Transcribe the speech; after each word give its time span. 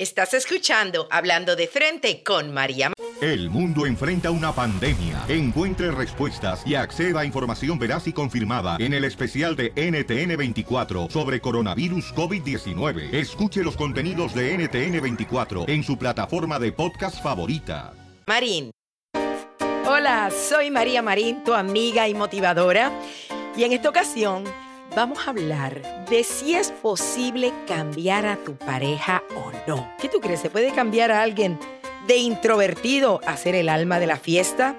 Estás 0.00 0.32
escuchando 0.32 1.06
Hablando 1.10 1.56
de 1.56 1.66
Frente 1.66 2.22
con 2.22 2.54
María. 2.54 2.90
El 3.20 3.50
mundo 3.50 3.84
enfrenta 3.84 4.30
una 4.30 4.50
pandemia. 4.50 5.26
Encuentre 5.28 5.90
respuestas 5.90 6.62
y 6.66 6.74
acceda 6.74 7.20
a 7.20 7.26
información 7.26 7.78
veraz 7.78 8.06
y 8.06 8.14
confirmada 8.14 8.78
en 8.80 8.94
el 8.94 9.04
especial 9.04 9.56
de 9.56 9.74
NTN24 9.74 11.10
sobre 11.10 11.42
coronavirus 11.42 12.14
COVID-19. 12.14 13.12
Escuche 13.12 13.62
los 13.62 13.76
contenidos 13.76 14.32
de 14.32 14.56
NTN24 14.56 15.68
en 15.68 15.84
su 15.84 15.98
plataforma 15.98 16.58
de 16.58 16.72
podcast 16.72 17.22
favorita. 17.22 17.92
Marín. 18.26 18.70
Hola, 19.86 20.30
soy 20.30 20.70
María 20.70 21.02
Marín, 21.02 21.44
tu 21.44 21.52
amiga 21.52 22.08
y 22.08 22.14
motivadora. 22.14 22.90
Y 23.54 23.64
en 23.64 23.72
esta 23.74 23.90
ocasión 23.90 24.44
vamos 24.94 25.26
a 25.26 25.30
hablar 25.30 26.06
de 26.08 26.24
si 26.24 26.54
es 26.54 26.70
posible 26.70 27.52
cambiar 27.66 28.26
a 28.26 28.36
tu 28.36 28.56
pareja 28.56 29.22
o 29.36 29.52
no. 29.66 29.90
¿Qué 30.00 30.08
tú 30.08 30.20
crees? 30.20 30.40
¿Se 30.40 30.50
puede 30.50 30.72
cambiar 30.72 31.10
a 31.10 31.22
alguien 31.22 31.58
de 32.06 32.16
introvertido 32.16 33.20
a 33.26 33.36
ser 33.36 33.54
el 33.54 33.68
alma 33.68 33.98
de 33.98 34.06
la 34.06 34.16
fiesta? 34.16 34.74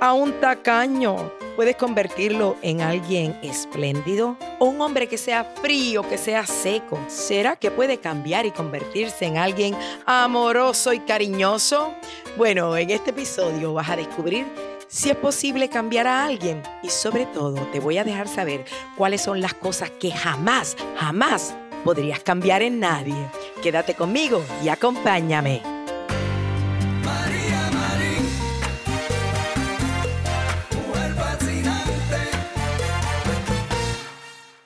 ¿A 0.00 0.12
un 0.12 0.40
tacaño? 0.40 1.32
¿Puedes 1.56 1.76
convertirlo 1.76 2.56
en 2.62 2.80
alguien 2.80 3.38
espléndido? 3.42 4.36
¿O 4.58 4.66
un 4.66 4.80
hombre 4.80 5.06
que 5.06 5.18
sea 5.18 5.44
frío, 5.44 6.02
que 6.08 6.16
sea 6.16 6.46
seco? 6.46 6.98
¿Será 7.08 7.56
que 7.56 7.70
puede 7.70 7.98
cambiar 7.98 8.46
y 8.46 8.52
convertirse 8.52 9.26
en 9.26 9.36
alguien 9.36 9.76
amoroso 10.06 10.92
y 10.92 11.00
cariñoso? 11.00 11.94
Bueno, 12.36 12.76
en 12.76 12.90
este 12.90 13.10
episodio 13.10 13.74
vas 13.74 13.90
a 13.90 13.96
descubrir 13.96 14.46
si 14.92 15.08
es 15.08 15.16
posible 15.16 15.70
cambiar 15.70 16.06
a 16.06 16.26
alguien 16.26 16.62
y 16.82 16.90
sobre 16.90 17.24
todo 17.24 17.66
te 17.72 17.80
voy 17.80 17.96
a 17.96 18.04
dejar 18.04 18.28
saber 18.28 18.66
cuáles 18.94 19.22
son 19.22 19.40
las 19.40 19.54
cosas 19.54 19.90
que 19.90 20.12
jamás, 20.12 20.76
jamás 20.98 21.54
podrías 21.82 22.20
cambiar 22.20 22.60
en 22.60 22.78
nadie. 22.78 23.16
Quédate 23.62 23.94
conmigo 23.94 24.44
y 24.62 24.68
acompáñame. 24.68 25.71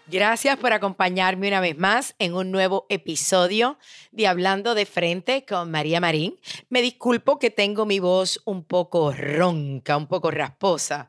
Gracias 0.08 0.56
por 0.56 0.72
acompañarme 0.72 1.48
una 1.48 1.58
vez 1.58 1.76
más 1.76 2.14
en 2.20 2.34
un 2.34 2.52
nuevo 2.52 2.86
episodio 2.88 3.76
de 4.12 4.28
Hablando 4.28 4.76
de 4.76 4.86
Frente 4.86 5.44
con 5.44 5.72
María 5.72 5.98
Marín. 5.98 6.38
Me 6.68 6.80
disculpo 6.80 7.40
que 7.40 7.50
tengo 7.50 7.86
mi 7.86 7.98
voz 7.98 8.40
un 8.44 8.62
poco 8.62 9.10
ronca, 9.10 9.96
un 9.96 10.06
poco 10.06 10.30
rasposa. 10.30 11.08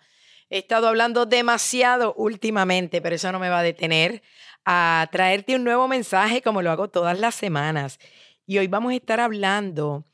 He 0.50 0.58
estado 0.58 0.88
hablando 0.88 1.28
demasiado 1.28 2.16
últimamente, 2.16 3.00
pero 3.00 3.16
eso 3.16 3.32
no 3.32 3.38
me 3.38 3.50
va 3.50 3.60
a 3.60 3.64
detener 3.64 4.24
a 4.66 5.08
traerte 5.12 5.56
un 5.56 5.64
nuevo 5.64 5.88
mensaje 5.88 6.42
como 6.42 6.64
lo 6.64 6.72
hago 6.72 6.90
todas 6.90 7.20
las 7.20 7.36
semanas. 7.36 8.00
Y 8.48 8.58
hoy 8.58 8.66
vamos 8.66 8.94
a 8.94 8.96
estar 8.96 9.20
hablando 9.20 10.06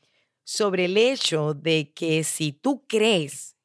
sobre 0.42 0.84
el 0.84 0.98
hecho 0.98 1.54
de 1.54 1.94
que 1.94 2.22
si 2.22 2.52
tú 2.52 2.84
crees 2.86 3.56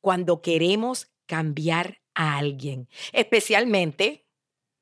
Cuando 0.00 0.42
queremos 0.42 1.10
cambiar 1.26 2.00
a 2.14 2.38
alguien, 2.38 2.88
especialmente 3.12 4.26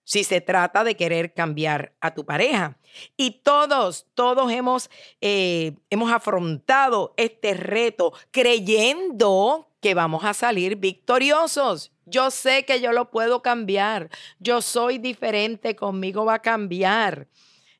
si 0.08 0.24
se 0.24 0.40
trata 0.40 0.84
de 0.84 0.96
querer 0.96 1.34
cambiar 1.34 1.92
a 2.00 2.14
tu 2.14 2.24
pareja. 2.24 2.78
Y 3.18 3.42
todos, 3.42 4.06
todos 4.14 4.50
hemos, 4.50 4.88
eh, 5.20 5.74
hemos 5.90 6.10
afrontado 6.10 7.12
este 7.18 7.52
reto 7.52 8.14
creyendo 8.30 9.68
que 9.82 9.92
vamos 9.92 10.24
a 10.24 10.32
salir 10.32 10.76
victoriosos. 10.76 11.92
Yo 12.06 12.30
sé 12.30 12.64
que 12.64 12.80
yo 12.80 12.92
lo 12.92 13.10
puedo 13.10 13.42
cambiar. 13.42 14.08
Yo 14.38 14.62
soy 14.62 14.96
diferente, 14.96 15.76
conmigo 15.76 16.24
va 16.24 16.36
a 16.36 16.42
cambiar. 16.42 17.28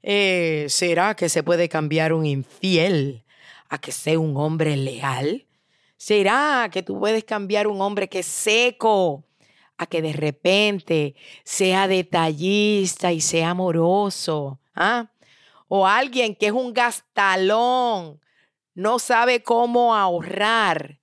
Eh, 0.03 0.66
¿Será 0.69 1.16
que 1.16 1.31
se 1.31 1.43
puede 1.43 1.71
cambiar 1.71 2.12
un 2.12 2.27
infiel 2.27 3.25
a 3.71 3.78
que 3.78 3.91
sea 3.91 4.19
un 4.19 4.37
hombre 4.37 4.77
leal? 4.77 5.47
¿Será 5.97 6.69
que 6.71 6.83
tú 6.83 7.00
puedes 7.00 7.25
cambiar 7.25 7.69
un 7.69 7.81
hombre 7.81 8.06
que 8.06 8.19
es 8.19 8.27
seco 8.27 9.25
a 9.78 9.87
que 9.87 10.03
de 10.03 10.12
repente 10.12 11.15
sea 11.44 11.89
detallista 11.89 13.12
y 13.12 13.21
sea 13.21 13.50
amoroso. 13.50 14.61
¿ah? 14.75 15.11
O 15.69 15.87
alguien 15.87 16.34
que 16.34 16.47
es 16.47 16.53
un 16.53 16.75
gastalón, 16.75 18.21
no 18.75 18.99
sabe 18.99 19.43
cómo 19.43 19.94
ahorrar 19.94 21.00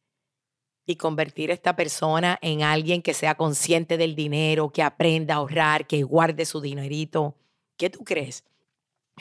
y 0.85 0.97
convertir 0.97 1.49
a 1.49 1.53
esta 1.53 1.75
persona 1.75 2.37
en 2.41 2.61
alguien 2.61 3.01
que 3.01 3.13
sea 3.13 3.35
consciente 3.35 3.97
del 3.97 4.15
dinero, 4.15 4.69
que 4.69 4.83
aprenda 4.83 5.33
a 5.33 5.37
ahorrar, 5.37 5.87
que 5.87 6.03
guarde 6.03 6.45
su 6.45 6.61
dinerito. 6.61 7.35
¿Qué 7.77 7.89
tú 7.89 8.03
crees? 8.03 8.43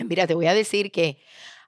Mira, 0.04 0.26
te 0.26 0.34
voy 0.34 0.46
a 0.46 0.54
decir 0.54 0.90
que 0.90 1.18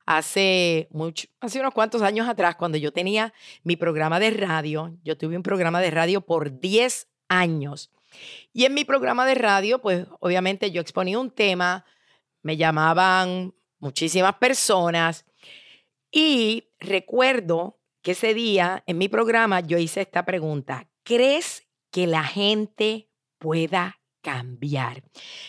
hace 0.05 0.89
mucho, 0.91 1.29
hace 1.41 1.61
unos 1.61 1.73
cuantos 1.73 2.03
años 2.03 2.29
atrás, 2.29 2.57
cuando 2.57 2.79
yo 2.79 2.93
tenía 2.93 3.33
mi 3.63 3.77
programa 3.77 4.21
de 4.21 4.31
radio, 4.31 4.97
yo 5.03 5.17
tuve 5.17 5.37
un 5.37 5.43
programa 5.43 5.81
de 5.81 5.91
radio 5.91 6.21
por 6.21 6.61
10 6.61 7.09
años. 7.28 7.91
Y 8.53 8.64
en 8.64 8.75
mi 8.75 8.84
programa 8.84 9.26
de 9.26 9.34
radio, 9.34 9.81
pues 9.81 10.06
obviamente 10.20 10.70
yo 10.70 10.81
exponía 10.81 11.19
un 11.19 11.31
tema, 11.31 11.84
me 12.42 12.56
llamaban 12.56 13.54
muchísimas 13.78 14.34
personas 14.37 15.26
y 16.10 16.69
recuerdo 16.78 17.78
que 18.03 18.12
ese 18.12 18.34
día 18.34 18.82
en 18.87 18.98
mi 18.98 19.09
programa 19.09 19.60
yo 19.60 19.78
hice 19.78 20.00
esta 20.00 20.25
pregunta, 20.25 20.88
¿crees 21.03 21.66
que 21.91 22.06
la 22.06 22.25
gente 22.25 23.10
pueda 23.38 24.00
cambiar? 24.22 25.03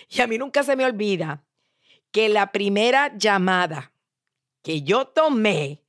Y 0.09 0.21
a 0.21 0.27
mí 0.27 0.37
nunca 0.37 0.63
se 0.63 0.75
me 0.75 0.85
olvida 0.85 1.45
que 2.11 2.29
la 2.29 2.51
primera 2.51 3.15
llamada 3.15 3.93
que 4.63 4.81
yo 4.81 5.05
tomé 5.05 5.83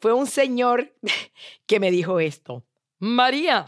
fue 0.00 0.12
un 0.12 0.26
señor 0.26 0.94
que 1.66 1.80
me 1.80 1.90
dijo 1.90 2.20
esto, 2.20 2.64
María, 2.98 3.66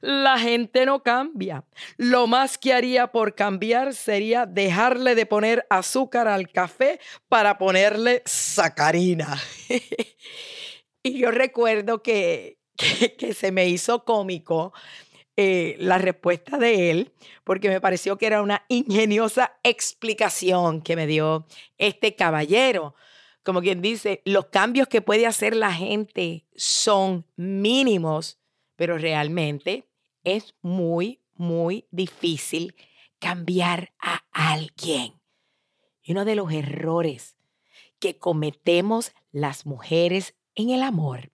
la 0.00 0.38
gente 0.38 0.86
no 0.86 1.02
cambia. 1.02 1.64
Lo 1.96 2.26
más 2.26 2.58
que 2.58 2.72
haría 2.72 3.08
por 3.08 3.34
cambiar 3.34 3.94
sería 3.94 4.46
dejarle 4.46 5.14
de 5.14 5.26
poner 5.26 5.66
azúcar 5.70 6.28
al 6.28 6.50
café 6.50 7.00
para 7.28 7.58
ponerle 7.58 8.22
sacarina. 8.24 9.40
y 11.02 11.18
yo 11.18 11.30
recuerdo 11.30 12.02
que, 12.02 12.58
que, 12.76 13.34
se 13.34 13.52
me 13.52 13.68
hizo 13.68 14.04
cómico 14.04 14.72
eh, 15.36 15.76
la 15.78 15.98
respuesta 15.98 16.58
de 16.58 16.90
él, 16.90 17.12
porque 17.44 17.68
me 17.68 17.80
pareció 17.80 18.18
que 18.18 18.26
era 18.26 18.42
una 18.42 18.64
ingeniosa 18.68 19.58
explicación 19.62 20.82
que 20.82 20.96
me 20.96 21.06
dio 21.06 21.46
este 21.76 22.14
caballero. 22.14 22.94
Como 23.42 23.62
quien 23.62 23.80
dice, 23.80 24.20
los 24.24 24.46
cambios 24.46 24.88
que 24.88 25.00
puede 25.00 25.26
hacer 25.26 25.56
la 25.56 25.72
gente 25.72 26.44
son 26.54 27.24
mínimos 27.36 28.37
pero 28.78 28.96
realmente 28.96 29.88
es 30.22 30.54
muy, 30.62 31.20
muy 31.34 31.88
difícil 31.90 32.76
cambiar 33.18 33.92
a 33.98 34.22
alguien. 34.30 35.20
Y 36.00 36.12
uno 36.12 36.24
de 36.24 36.36
los 36.36 36.52
errores 36.52 37.36
que 37.98 38.18
cometemos 38.18 39.10
las 39.32 39.66
mujeres 39.66 40.36
en 40.54 40.70
el 40.70 40.84
amor 40.84 41.32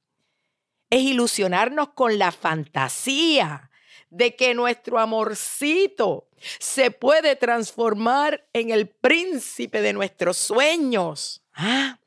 es 0.88 1.02
ilusionarnos 1.02 1.91
con 1.91 2.19
la 2.19 2.32
fantasía 2.32 3.70
de 4.08 4.37
que 4.37 4.55
nuestro 4.55 4.99
amorcito 4.99 6.31
se 6.58 6.93
puede 6.93 7.37
transformar 7.37 8.49
en 8.55 8.70
el 8.70 8.88
príncipe 8.88 9.82
de 9.82 9.93
nuestros 9.93 10.38
sueños. 10.38 11.43
¿Ah? 11.52 12.00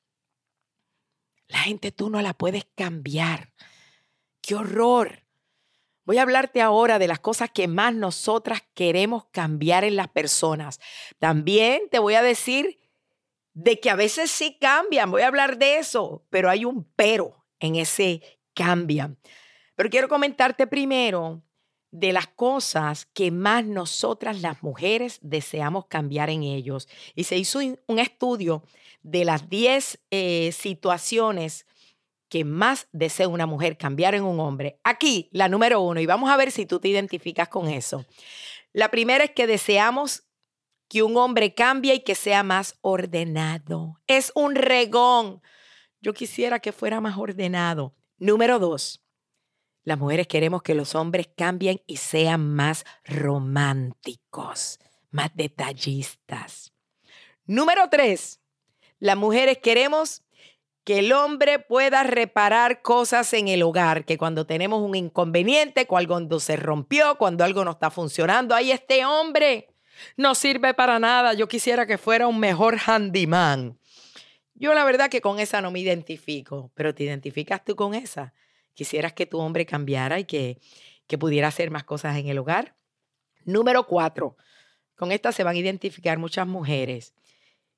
La 1.48 1.60
gente 1.60 1.92
tú 1.92 2.10
no 2.10 2.24
la 2.24 2.34
puedes 2.34 2.66
cambiar. 2.74 3.54
¡Qué 4.42 4.56
horror! 4.56 5.27
Voy 6.08 6.20
a 6.20 6.22
hablarte 6.22 6.62
ahora 6.62 7.00
de 7.00 7.08
las 7.10 7.20
cosas 7.20 7.52
que 7.52 7.68
más 7.68 7.94
nosotras 7.94 8.64
queremos 8.74 9.26
cambiar 9.26 9.84
en 9.84 9.98
las 9.98 10.08
personas. 10.08 10.80
También 11.20 11.82
te 11.92 12.00
voy 12.00 12.14
a 12.14 12.22
decir 12.22 12.80
de 13.54 13.82
que 13.82 13.90
a 13.90 13.98
veces 13.98 14.32
sí 14.32 14.58
cambian, 14.58 15.12
voy 15.12 15.24
a 15.24 15.28
hablar 15.28 15.58
de 15.58 15.80
eso, 15.80 16.26
pero 16.30 16.50
hay 16.50 16.64
un 16.64 16.86
pero 16.96 17.44
en 17.60 17.76
ese 17.76 18.22
cambian. 18.54 19.18
Pero 19.76 19.90
quiero 19.90 20.08
comentarte 20.08 20.66
primero 20.66 21.44
de 21.92 22.14
las 22.14 22.28
cosas 22.28 23.06
que 23.08 23.30
más 23.30 23.66
nosotras 23.66 24.40
las 24.40 24.64
mujeres 24.64 25.20
deseamos 25.22 25.88
cambiar 25.88 26.30
en 26.30 26.44
ellos. 26.44 26.88
Y 27.16 27.26
se 27.26 27.36
hizo 27.36 27.60
un 27.60 28.00
estudio 28.00 28.64
de 29.04 29.26
las 29.26 29.50
10 29.50 30.00
eh, 30.12 30.54
situaciones 30.54 31.66
que 32.30 32.44
más 32.46 32.88
desea 32.92 33.28
una 33.28 33.46
mujer 33.46 33.78
cambiar 33.78 34.16
en 34.16 34.24
un 34.24 34.40
hombre. 34.40 34.80
Aquí, 34.84 35.30
la 35.32 35.50
número 35.50 35.82
uno, 35.82 36.00
y 36.00 36.06
vamos 36.06 36.30
a 36.30 36.38
ver 36.38 36.52
si 36.52 36.66
tú 36.66 36.80
te 36.80 36.90
identificas 36.90 37.50
con 37.50 37.68
eso. 37.68 38.06
La 38.74 38.92
primera 38.92 39.24
es 39.24 39.32
que 39.32 39.48
deseamos 39.48 40.24
que 40.88 41.04
un 41.04 41.18
hombre 41.18 41.54
cambie 41.54 41.96
y 41.96 42.00
que 42.02 42.16
sea 42.16 42.44
más 42.44 42.78
ordenado. 42.82 44.00
Es 44.08 44.32
un 44.36 44.56
regón. 44.56 45.42
Yo 46.02 46.14
quisiera 46.14 46.60
que 46.60 46.72
fuera 46.72 47.02
más 47.02 47.18
ordenado. 47.18 47.96
Número 48.18 48.60
dos, 48.60 49.04
las 49.84 49.98
mujeres 49.98 50.28
queremos 50.28 50.64
que 50.64 50.76
los 50.76 50.96
hombres 50.96 51.30
cambien 51.36 51.82
y 51.88 51.98
sean 51.98 52.54
más 52.54 52.86
románticos, 53.06 54.80
más 55.12 55.32
detallistas. 55.34 56.74
Número 57.46 57.88
tres, 57.90 58.42
las 59.00 59.16
mujeres 59.16 59.60
queremos 59.60 60.24
que 60.88 61.00
el 61.00 61.12
hombre 61.12 61.60
pueda 61.60 62.04
reparar 62.04 62.82
cosas 62.82 63.34
en 63.34 63.50
el 63.50 63.62
hogar, 63.62 64.06
que 64.06 64.18
cuando 64.18 64.46
tenemos 64.46 64.82
un 64.82 64.96
inconveniente, 64.96 65.86
cuando 65.86 66.40
se 66.40 66.56
rompió, 66.56 67.18
cuando 67.18 67.44
algo 67.44 67.66
no 67.66 67.72
está 67.72 67.92
funcionando, 67.92 68.56
ahí 68.56 68.72
este 68.72 69.06
hombre 69.06 69.68
no 70.16 70.34
sirve 70.34 70.74
para 70.74 70.98
nada. 70.98 71.34
Yo 71.34 71.50
quisiera 71.50 71.86
que 71.86 71.98
fuera 71.98 72.30
un 72.30 72.40
mejor 72.40 72.78
handyman. 72.86 73.78
Yo 74.54 74.74
la 74.74 74.86
verdad 74.86 75.10
que 75.10 75.20
con 75.20 75.42
esa 75.42 75.60
no 75.60 75.72
me 75.72 75.80
identifico, 75.80 76.72
pero 76.74 76.96
¿te 76.96 77.04
identificas 77.04 77.66
tú 77.66 77.76
con 77.76 77.94
esa? 77.94 78.34
¿Quisieras 78.74 79.12
que 79.12 79.26
tu 79.26 79.40
hombre 79.40 79.66
cambiara 79.66 80.22
y 80.22 80.24
que, 80.24 80.58
que 81.06 81.18
pudiera 81.18 81.50
hacer 81.50 81.70
más 81.70 81.84
cosas 81.84 82.16
en 82.16 82.30
el 82.30 82.38
hogar? 82.38 82.78
Número 83.44 83.88
cuatro, 83.88 84.38
con 84.96 85.12
esta 85.12 85.34
se 85.34 85.44
van 85.44 85.58
a 85.58 85.60
identificar 85.60 86.18
muchas 86.18 86.48
mujeres, 86.48 87.14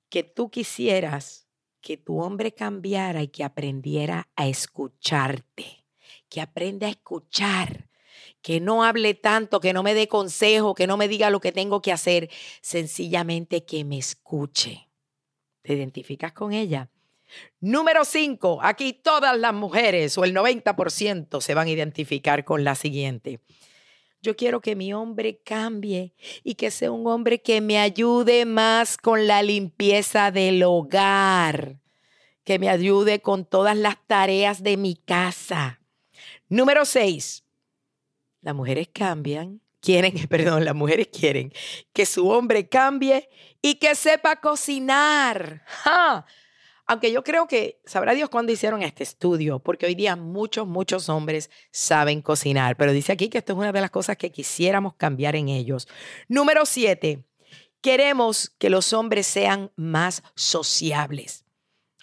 que 0.10 0.22
tú 0.22 0.52
quisieras 0.52 1.49
que 1.82 1.98
tu 1.98 2.20
hombre 2.20 2.54
cambiara 2.54 3.22
y 3.22 3.28
que 3.30 3.44
aprendiera 3.44 4.30
a 4.36 4.48
escucharte, 4.48 5.86
que 6.30 6.42
aprenda 6.42 6.88
a 6.88 6.92
escuchar, 6.92 7.90
que 8.42 8.60
no 8.60 8.84
hable 8.84 9.14
tanto, 9.14 9.60
que 9.60 9.74
no 9.74 9.84
me 9.84 9.94
dé 9.94 10.08
consejo, 10.08 10.76
que 10.76 10.88
no 10.88 10.98
me 10.98 11.08
diga 11.08 11.30
lo 11.30 11.40
que 11.40 11.52
tengo 11.52 11.82
que 11.82 11.92
hacer, 11.92 12.30
sencillamente 12.62 13.66
que 13.66 13.84
me 13.84 13.98
escuche. 13.98 14.90
¿Te 15.62 15.74
identificas 15.74 16.32
con 16.32 16.54
ella? 16.54 16.90
Número 17.60 18.06
5, 18.06 18.60
aquí 18.62 18.94
todas 18.94 19.38
las 19.38 19.54
mujeres 19.54 20.18
o 20.18 20.24
el 20.24 20.34
90% 20.34 21.42
se 21.42 21.54
van 21.54 21.68
a 21.68 21.72
identificar 21.72 22.44
con 22.44 22.64
la 22.64 22.76
siguiente. 22.76 23.40
Yo 24.22 24.36
quiero 24.36 24.60
que 24.60 24.76
mi 24.76 24.94
hombre 24.94 25.40
cambie 25.44 26.14
y 26.44 26.56
que 26.56 26.72
sea 26.72 26.92
un 26.92 27.08
hombre 27.08 27.42
que 27.42 27.62
me 27.62 27.80
ayude 27.80 28.46
más 28.46 28.98
con 28.98 29.28
la 29.28 29.42
limpieza 29.42 30.32
del 30.32 30.62
hogar, 30.64 31.80
que 32.44 32.60
me 32.60 32.70
ayude 32.70 33.22
con 33.22 33.46
todas 33.46 33.78
las 33.78 33.96
tareas 34.08 34.62
de 34.62 34.76
mi 34.76 34.96
casa. 34.96 35.80
Número 36.50 36.84
seis, 36.84 37.46
las 38.42 38.56
mujeres 38.56 38.90
cambian, 38.92 39.62
quieren, 39.80 40.14
perdón, 40.30 40.66
las 40.66 40.76
mujeres 40.76 41.08
quieren 41.08 41.54
que 41.94 42.06
su 42.06 42.28
hombre 42.30 42.68
cambie 42.68 43.30
y 43.62 43.76
que 43.76 43.96
sepa 43.96 44.42
cocinar. 44.42 45.64
¡Ja! 45.66 46.26
Aunque 46.90 47.12
yo 47.12 47.24
creo 47.24 47.46
que 47.46 47.80
sabrá 47.86 48.16
Dios 48.16 48.32
cuándo 48.32 48.52
hicieron 48.52 48.82
este 48.82 49.04
estudio, 49.04 49.60
porque 49.60 49.86
hoy 49.86 49.94
día 49.94 50.16
muchos, 50.16 50.66
muchos 50.66 51.08
hombres 51.08 51.52
saben 51.72 52.24
cocinar, 52.24 52.78
pero 52.78 52.94
dice 52.94 53.12
aquí 53.12 53.30
que 53.30 53.38
esto 53.38 53.54
es 53.54 53.60
una 53.60 53.72
de 53.72 53.80
las 53.80 53.92
cosas 53.92 54.18
que 54.18 54.32
quisiéramos 54.32 54.96
cambiar 54.96 55.36
en 55.36 55.50
ellos. 55.50 55.88
Número 56.28 56.66
siete, 56.66 57.28
queremos 57.80 58.50
que 58.58 58.72
los 58.72 58.92
hombres 58.92 59.28
sean 59.28 59.72
más 59.76 60.24
sociables. 60.34 61.46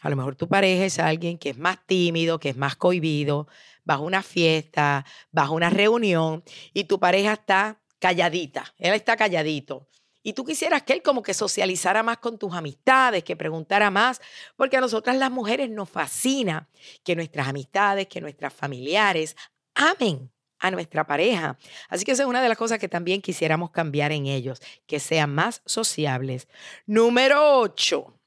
A 0.03 0.09
lo 0.09 0.15
mejor 0.15 0.37
tu 0.37 0.47
pareja 0.47 0.85
es 0.85 1.01
alguien 1.01 1.37
que 1.37 1.51
es 1.51 1.59
más 1.59 1.85
tímido, 1.85 2.39
que 2.39 2.51
es 2.51 2.57
más 2.57 2.77
cohibido, 2.77 3.49
bajo 3.85 4.05
una 4.05 4.23
fiesta, 4.23 5.05
bajo 5.33 5.55
una 5.55 5.69
reunión, 5.69 6.45
y 6.73 6.85
tu 6.85 7.01
pareja 7.01 7.33
está 7.33 7.83
calladita, 7.99 8.73
él 8.79 8.95
está 8.95 9.17
calladito 9.17 9.89
y 10.27 10.33
tú 10.33 10.45
quisieras 10.45 10.83
que 10.83 10.93
él 10.93 11.03
como 11.03 11.23
que 11.23 11.33
socializara 11.35 12.03
más 12.03 12.19
con 12.19 12.37
tus 12.37 12.53
amistades, 12.53 13.23
que 13.23 13.37
preguntara 13.37 13.93
más, 13.93 14.21
porque 14.57 14.77
a 14.77 14.81
nosotras 14.81 15.17
las 15.17 15.31
mujeres 15.31 15.71
nos 15.71 15.89
fascina 15.89 16.69
que 17.05 17.15
nuestras 17.15 17.47
amistades, 17.47 18.09
que 18.09 18.21
nuestras 18.21 18.53
familiares 18.53 19.37
amen 19.77 20.29
a 20.59 20.73
nuestra 20.73 21.07
pareja. 21.07 21.57
Así 21.89 22.05
que 22.05 22.11
esa 22.11 22.25
es 22.25 22.29
una 22.29 22.43
de 22.43 22.49
las 22.49 22.59
cosas 22.59 22.81
que 22.81 22.89
también 22.89 23.23
quisiéramos 23.23 23.71
cambiar 23.71 24.11
en 24.11 24.27
ellos, 24.27 24.61
que 24.89 24.99
sean 24.99 25.33
más 25.33 25.63
sociables. 25.65 26.49
Número 26.87 27.61
ocho, 27.61 28.19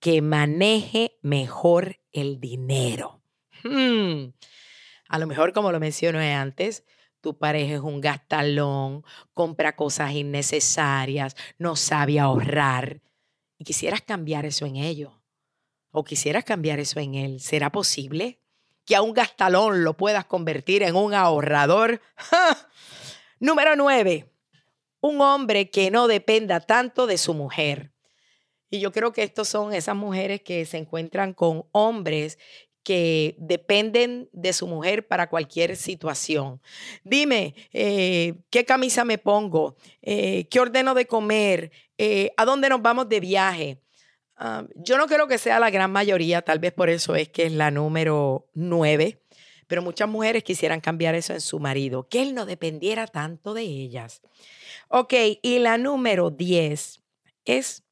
que 0.00 0.20
maneje 0.20 1.20
mejor 1.22 2.00
el 2.10 2.40
dinero. 2.40 3.22
Hmm. 3.62 4.32
A 5.08 5.18
lo 5.20 5.28
mejor, 5.28 5.52
como 5.52 5.70
lo 5.70 5.78
mencioné 5.78 6.34
antes, 6.34 6.82
tu 7.20 7.38
pareja 7.38 7.74
es 7.74 7.80
un 7.80 8.00
gastalón, 8.00 9.04
compra 9.34 9.76
cosas 9.76 10.12
innecesarias, 10.12 11.36
no 11.58 11.76
sabe 11.76 12.20
ahorrar. 12.20 13.00
Y 13.58 13.64
quisieras 13.64 14.02
cambiar 14.02 14.46
eso 14.46 14.66
en 14.66 14.76
ellos. 14.76 15.12
O 15.90 16.04
quisieras 16.04 16.44
cambiar 16.44 16.78
eso 16.78 17.00
en 17.00 17.14
él. 17.14 17.40
¿Será 17.40 17.72
posible 17.72 18.40
que 18.84 18.94
a 18.94 19.02
un 19.02 19.12
gastalón 19.12 19.84
lo 19.84 19.96
puedas 19.96 20.26
convertir 20.26 20.82
en 20.82 20.94
un 20.94 21.12
ahorrador? 21.14 22.00
Número 23.40 23.74
nueve, 23.76 24.32
un 25.00 25.20
hombre 25.20 25.70
que 25.70 25.90
no 25.90 26.08
dependa 26.08 26.60
tanto 26.60 27.06
de 27.06 27.18
su 27.18 27.34
mujer. 27.34 27.92
Y 28.70 28.80
yo 28.80 28.92
creo 28.92 29.12
que 29.12 29.22
estos 29.22 29.48
son 29.48 29.72
esas 29.72 29.96
mujeres 29.96 30.42
que 30.42 30.66
se 30.66 30.76
encuentran 30.76 31.32
con 31.32 31.66
hombres 31.72 32.38
que 32.88 33.34
dependen 33.36 34.30
de 34.32 34.54
su 34.54 34.66
mujer 34.66 35.06
para 35.06 35.28
cualquier 35.28 35.76
situación. 35.76 36.58
Dime, 37.04 37.54
eh, 37.70 38.36
¿qué 38.48 38.64
camisa 38.64 39.04
me 39.04 39.18
pongo? 39.18 39.76
Eh, 40.00 40.48
¿Qué 40.48 40.58
ordeno 40.58 40.94
de 40.94 41.04
comer? 41.04 41.70
Eh, 41.98 42.30
¿A 42.38 42.46
dónde 42.46 42.70
nos 42.70 42.80
vamos 42.80 43.06
de 43.10 43.20
viaje? 43.20 43.82
Ah, 44.36 44.64
yo 44.74 44.96
no 44.96 45.06
creo 45.06 45.28
que 45.28 45.36
sea 45.36 45.60
la 45.60 45.68
gran 45.68 45.92
mayoría, 45.92 46.40
tal 46.40 46.60
vez 46.60 46.72
por 46.72 46.88
eso 46.88 47.14
es 47.14 47.28
que 47.28 47.44
es 47.44 47.52
la 47.52 47.70
número 47.70 48.48
nueve, 48.54 49.22
pero 49.66 49.82
muchas 49.82 50.08
mujeres 50.08 50.42
quisieran 50.42 50.80
cambiar 50.80 51.14
eso 51.14 51.34
en 51.34 51.42
su 51.42 51.60
marido, 51.60 52.08
que 52.08 52.22
él 52.22 52.34
no 52.34 52.46
dependiera 52.46 53.06
tanto 53.06 53.52
de 53.52 53.64
ellas. 53.64 54.22
Ok, 54.88 55.12
y 55.42 55.58
la 55.58 55.76
número 55.76 56.30
diez 56.30 57.02
es 57.44 57.82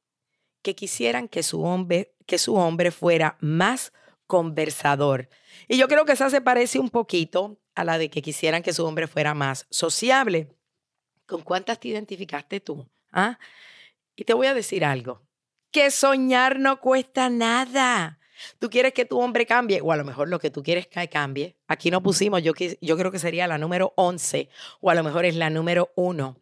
que 0.63 0.73
quisieran 0.73 1.27
que 1.27 1.43
su 1.43 1.61
hombre, 1.61 2.15
que 2.25 2.39
su 2.39 2.55
hombre 2.55 2.89
fuera 2.89 3.37
más 3.41 3.93
conversador. 4.27 5.29
Y 5.67 5.77
yo 5.77 5.87
creo 5.87 6.05
que 6.05 6.11
esa 6.11 6.29
se 6.29 6.41
parece 6.41 6.79
un 6.79 6.89
poquito 6.89 7.57
a 7.75 7.83
la 7.83 7.97
de 7.97 8.09
que 8.09 8.21
quisieran 8.21 8.63
que 8.63 8.73
su 8.73 8.85
hombre 8.85 9.07
fuera 9.07 9.33
más 9.33 9.65
sociable. 9.69 10.47
¿Con 11.25 11.41
cuántas 11.41 11.79
te 11.79 11.89
identificaste 11.89 12.59
tú? 12.59 12.87
¿Ah? 13.11 13.39
Y 14.15 14.23
te 14.23 14.33
voy 14.33 14.47
a 14.47 14.53
decir 14.53 14.83
algo, 14.85 15.21
que 15.71 15.91
soñar 15.91 16.59
no 16.59 16.79
cuesta 16.79 17.29
nada. 17.29 18.19
Tú 18.59 18.69
quieres 18.69 18.93
que 18.93 19.05
tu 19.05 19.19
hombre 19.19 19.45
cambie, 19.45 19.81
o 19.81 19.91
a 19.91 19.97
lo 19.97 20.05
mejor 20.05 20.29
lo 20.29 20.39
que 20.39 20.51
tú 20.51 20.63
quieres 20.63 20.87
que 20.87 21.07
cambie. 21.07 21.55
Aquí 21.67 21.91
no 21.91 22.01
pusimos, 22.01 22.41
yo, 22.43 22.53
yo 22.81 22.97
creo 22.97 23.11
que 23.11 23.19
sería 23.19 23.47
la 23.47 23.57
número 23.57 23.93
11, 23.95 24.49
o 24.81 24.89
a 24.89 24.95
lo 24.95 25.03
mejor 25.03 25.25
es 25.25 25.35
la 25.35 25.49
número 25.49 25.91
1. 25.95 26.37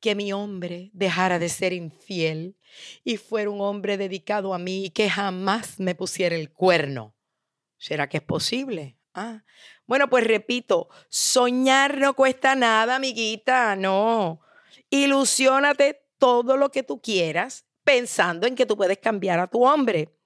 Que 0.00 0.14
mi 0.14 0.32
hombre 0.32 0.90
dejara 0.92 1.38
de 1.38 1.48
ser 1.48 1.72
infiel 1.72 2.56
y 3.04 3.16
fuera 3.16 3.50
un 3.50 3.60
hombre 3.60 3.96
dedicado 3.96 4.54
a 4.54 4.58
mí 4.58 4.86
y 4.86 4.90
que 4.90 5.08
jamás 5.08 5.78
me 5.78 5.94
pusiera 5.94 6.34
el 6.34 6.50
cuerno. 6.50 7.14
¿Será 7.82 8.08
que 8.08 8.18
es 8.18 8.22
posible? 8.22 8.96
Ah. 9.12 9.42
Bueno, 9.88 10.08
pues 10.08 10.24
repito, 10.24 10.88
soñar 11.08 11.98
no 11.98 12.14
cuesta 12.14 12.54
nada, 12.54 12.94
amiguita, 12.94 13.74
no. 13.74 14.40
Ilusiónate 14.88 16.00
todo 16.16 16.56
lo 16.56 16.70
que 16.70 16.84
tú 16.84 17.02
quieras 17.02 17.66
pensando 17.82 18.46
en 18.46 18.54
que 18.54 18.66
tú 18.66 18.76
puedes 18.76 18.98
cambiar 18.98 19.40
a 19.40 19.48
tu 19.48 19.66
hombre. 19.66 20.16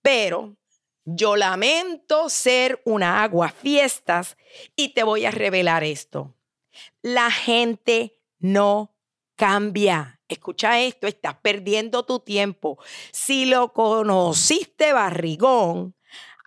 Pero 0.00 0.56
yo 1.04 1.36
lamento 1.36 2.30
ser 2.30 2.80
una 2.86 3.22
agua 3.22 3.50
fiestas 3.50 4.38
y 4.74 4.94
te 4.94 5.02
voy 5.02 5.26
a 5.26 5.30
revelar 5.30 5.84
esto. 5.84 6.34
La 7.02 7.30
gente 7.30 8.18
no 8.38 8.96
cambia. 9.36 10.22
Escucha 10.26 10.80
esto, 10.80 11.06
estás 11.06 11.34
perdiendo 11.42 12.06
tu 12.06 12.20
tiempo. 12.20 12.78
Si 13.12 13.44
lo 13.44 13.74
conociste 13.74 14.94
barrigón, 14.94 15.94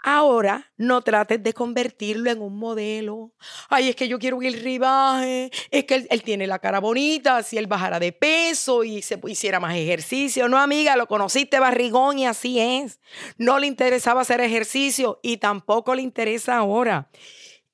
Ahora 0.03 0.71
no 0.77 1.01
trates 1.01 1.41
de 1.41 1.53
convertirlo 1.53 2.29
en 2.29 2.41
un 2.41 2.57
modelo. 2.57 3.33
Ay, 3.67 3.89
es 3.89 3.95
que 3.95 4.07
yo 4.07 4.19
quiero 4.19 4.39
que 4.39 4.47
él 4.47 4.61
ribaje, 4.61 5.49
es 5.71 5.83
que 5.85 6.07
él, 6.09 6.23
tiene 6.23 6.45
la 6.45 6.59
cara 6.59 6.79
bonita, 6.79 7.41
si 7.41 7.57
él 7.57 7.67
bajara 7.67 7.99
de 7.99 8.11
peso 8.11 8.83
y 8.83 9.01
se 9.01 9.19
hiciera 9.27 9.59
más 9.59 9.75
ejercicio. 9.75 10.47
No, 10.47 10.57
amiga, 10.57 10.95
lo 10.95 11.07
conociste 11.07 11.59
barrigón 11.59 12.19
y 12.19 12.27
así 12.27 12.59
es. 12.59 12.99
No 13.37 13.57
le 13.59 13.67
interesaba 13.67 14.21
hacer 14.21 14.39
ejercicio 14.39 15.19
y 15.23 15.37
tampoco 15.37 15.95
le 15.95 16.03
interesa 16.03 16.57
ahora. 16.57 17.09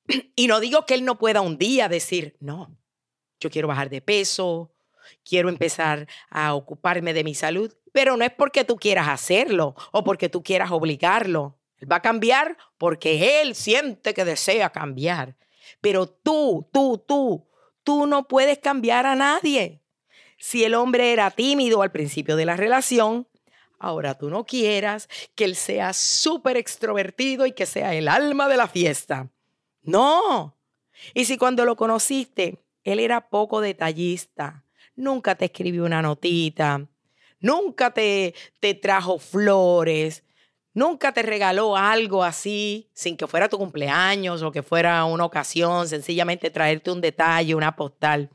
Y 0.35 0.47
no 0.47 0.59
digo 0.59 0.85
que 0.85 0.95
él 0.95 1.05
no 1.05 1.17
pueda 1.17 1.41
un 1.41 1.57
día 1.57 1.87
decir, 1.87 2.35
no, 2.39 2.75
yo 3.39 3.49
quiero 3.49 3.67
bajar 3.67 3.89
de 3.89 4.01
peso, 4.01 4.73
quiero 5.23 5.49
empezar 5.49 6.07
a 6.29 6.55
ocuparme 6.55 7.13
de 7.13 7.23
mi 7.23 7.35
salud, 7.35 7.73
pero 7.93 8.17
no 8.17 8.25
es 8.25 8.31
porque 8.31 8.63
tú 8.63 8.75
quieras 8.75 9.07
hacerlo 9.07 9.75
o 9.91 10.03
porque 10.03 10.29
tú 10.29 10.43
quieras 10.43 10.71
obligarlo 10.71 11.59
va 11.91 11.97
a 11.97 12.01
cambiar 12.01 12.57
porque 12.77 13.41
él 13.41 13.55
siente 13.55 14.13
que 14.13 14.25
desea 14.25 14.71
cambiar. 14.71 15.35
Pero 15.81 16.07
tú, 16.07 16.69
tú, 16.71 17.03
tú, 17.07 17.47
tú 17.83 18.05
no 18.07 18.27
puedes 18.27 18.59
cambiar 18.59 19.05
a 19.05 19.15
nadie. 19.15 19.81
Si 20.37 20.63
el 20.63 20.73
hombre 20.73 21.13
era 21.13 21.31
tímido 21.31 21.81
al 21.81 21.91
principio 21.91 22.35
de 22.35 22.45
la 22.45 22.57
relación, 22.57 23.27
ahora 23.79 24.17
tú 24.17 24.29
no 24.29 24.45
quieras 24.45 25.07
que 25.35 25.45
él 25.45 25.55
sea 25.55 25.93
súper 25.93 26.57
extrovertido 26.57 27.45
y 27.45 27.51
que 27.51 27.65
sea 27.65 27.93
el 27.93 28.07
alma 28.07 28.47
de 28.47 28.57
la 28.57 28.67
fiesta. 28.67 29.29
No. 29.81 30.57
Y 31.13 31.25
si 31.25 31.37
cuando 31.37 31.65
lo 31.65 31.75
conociste, 31.75 32.63
él 32.83 32.99
era 32.99 33.29
poco 33.29 33.61
detallista, 33.61 34.65
nunca 34.95 35.35
te 35.35 35.45
escribió 35.45 35.85
una 35.85 36.01
notita, 36.01 36.87
nunca 37.39 37.91
te, 37.91 38.33
te 38.59 38.73
trajo 38.73 39.19
flores, 39.19 40.23
Nunca 40.73 41.11
te 41.11 41.21
regaló 41.21 41.77
algo 41.77 42.23
así 42.23 42.89
sin 42.93 43.15
que 43.15 43.27
fuera 43.27 43.47
tu 43.47 43.57
cumpleaños 43.57 44.41
o 44.41 44.51
que 44.51 44.63
fuera 44.63 45.05
una 45.05 45.25
ocasión, 45.25 45.87
sencillamente 45.87 46.49
traerte 46.49 46.89
un 46.91 47.01
detalle, 47.01 47.53
una 47.53 47.75
postal. 47.75 48.29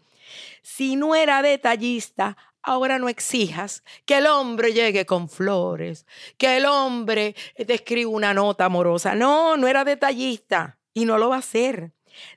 Si 0.63 0.95
no 0.95 1.15
era 1.15 1.43
detallista, 1.43 2.37
ahora 2.63 2.99
no 2.99 3.09
exijas 3.09 3.83
que 4.05 4.19
el 4.19 4.27
hombre 4.27 4.73
llegue 4.73 5.07
con 5.07 5.29
flores, 5.29 6.07
que 6.37 6.59
el 6.59 6.67
hombre 6.67 7.35
te 7.57 7.75
escriba 7.75 8.11
una 8.11 8.35
nota 8.35 8.67
amorosa. 8.67 9.15
No, 9.15 9.57
no 9.57 9.67
era 9.67 9.85
detallista 9.85 10.79
y 10.95 11.05
no 11.05 11.19
lo 11.19 11.31
va 11.31 11.37
a 11.37 11.41
hacer. 11.41 11.93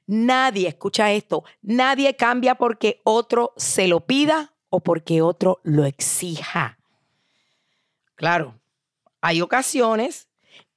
Nadie, 0.07 0.67
escucha 0.67 1.11
esto, 1.11 1.43
nadie 1.61 2.15
cambia 2.15 2.55
porque 2.55 3.01
otro 3.03 3.53
se 3.57 3.87
lo 3.87 4.01
pida 4.01 4.53
o 4.69 4.79
porque 4.79 5.21
otro 5.21 5.59
lo 5.63 5.85
exija. 5.85 6.77
Claro, 8.15 8.60
hay 9.21 9.41
ocasiones 9.41 10.27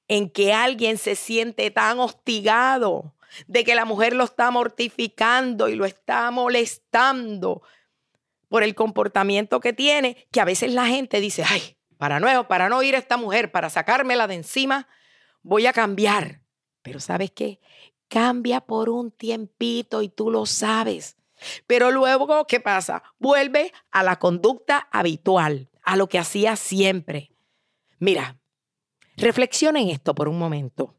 en 0.06 0.30
que 0.30 0.52
alguien 0.52 0.98
se 0.98 1.16
siente 1.16 1.70
tan 1.70 1.98
hostigado 1.98 3.14
de 3.46 3.64
que 3.64 3.74
la 3.74 3.84
mujer 3.84 4.14
lo 4.14 4.24
está 4.24 4.50
mortificando 4.50 5.68
y 5.68 5.74
lo 5.74 5.86
está 5.86 6.30
molestando 6.30 7.62
por 8.48 8.62
el 8.62 8.74
comportamiento 8.74 9.60
que 9.60 9.72
tiene, 9.72 10.28
que 10.30 10.40
a 10.40 10.44
veces 10.44 10.72
la 10.72 10.86
gente 10.86 11.20
dice, 11.20 11.42
ay, 11.48 11.76
para 11.96 12.20
no, 12.20 12.46
para 12.46 12.68
no 12.68 12.82
ir 12.82 12.94
a 12.94 12.98
esta 12.98 13.16
mujer, 13.16 13.50
para 13.50 13.70
sacármela 13.70 14.26
de 14.26 14.34
encima, 14.34 14.86
voy 15.42 15.66
a 15.66 15.72
cambiar. 15.72 16.42
Pero 16.82 17.00
¿sabes 17.00 17.30
qué? 17.30 17.60
Cambia 18.08 18.60
por 18.60 18.90
un 18.90 19.10
tiempito 19.10 20.02
y 20.02 20.08
tú 20.08 20.30
lo 20.30 20.46
sabes. 20.46 21.16
Pero 21.66 21.90
luego, 21.90 22.46
¿qué 22.46 22.60
pasa? 22.60 23.02
Vuelve 23.18 23.72
a 23.90 24.02
la 24.02 24.18
conducta 24.18 24.88
habitual, 24.92 25.70
a 25.82 25.96
lo 25.96 26.08
que 26.08 26.18
hacía 26.18 26.56
siempre. 26.56 27.33
Mira, 28.04 28.38
reflexiona 29.16 29.80
en 29.80 29.88
esto 29.88 30.14
por 30.14 30.28
un 30.28 30.38
momento. 30.38 30.94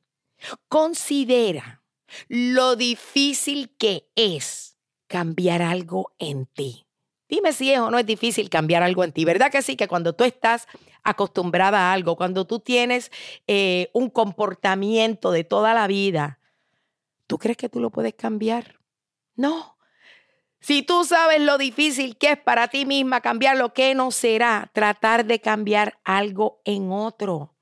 Considera 0.68 1.84
lo 2.30 2.76
difícil 2.76 3.76
que 3.78 4.10
es 4.16 4.80
cambiar 5.06 5.62
algo 5.62 6.16
en 6.18 6.48
ti. 6.48 6.88
Dime 7.30 7.54
si 7.54 7.72
es 7.72 7.80
o 7.80 7.92
no 7.92 8.00
es 8.00 8.08
difícil 8.08 8.50
cambiar 8.50 8.82
algo 8.82 9.04
en 9.04 9.12
ti. 9.12 9.24
¿Verdad 9.24 9.52
que 9.52 9.62
sí? 9.62 9.76
Que 9.76 9.88
cuando 9.88 10.14
tú 10.14 10.24
estás 10.24 10.68
acostumbrada 11.04 11.92
a 11.92 11.94
algo, 11.94 12.16
cuando 12.16 12.48
tú 12.48 12.60
tienes 12.60 13.12
eh, 13.46 13.92
un 13.94 14.10
comportamiento 14.10 15.30
de 15.30 15.44
toda 15.44 15.76
la 15.76 15.86
vida, 15.86 16.40
¿tú 17.28 17.38
crees 17.38 17.58
que 17.58 17.70
tú 17.70 17.80
lo 17.80 17.92
puedes 17.92 18.16
cambiar? 18.16 18.80
No. 19.36 19.75
Si 20.66 20.82
tú 20.82 21.06
sabes 21.06 21.40
lo 21.42 21.60
difícil 21.60 22.18
que 22.18 22.32
es 22.32 22.40
para 22.40 22.70
ti 22.70 22.88
misma 22.88 23.22
cambiar 23.22 23.56
lo 23.56 23.72
que 23.72 23.94
no 23.94 24.10
será, 24.10 24.72
tratar 24.74 25.24
de 25.26 25.40
cambiar 25.40 26.00
algo 26.04 26.60
en 26.66 26.92
otro. 26.92 27.54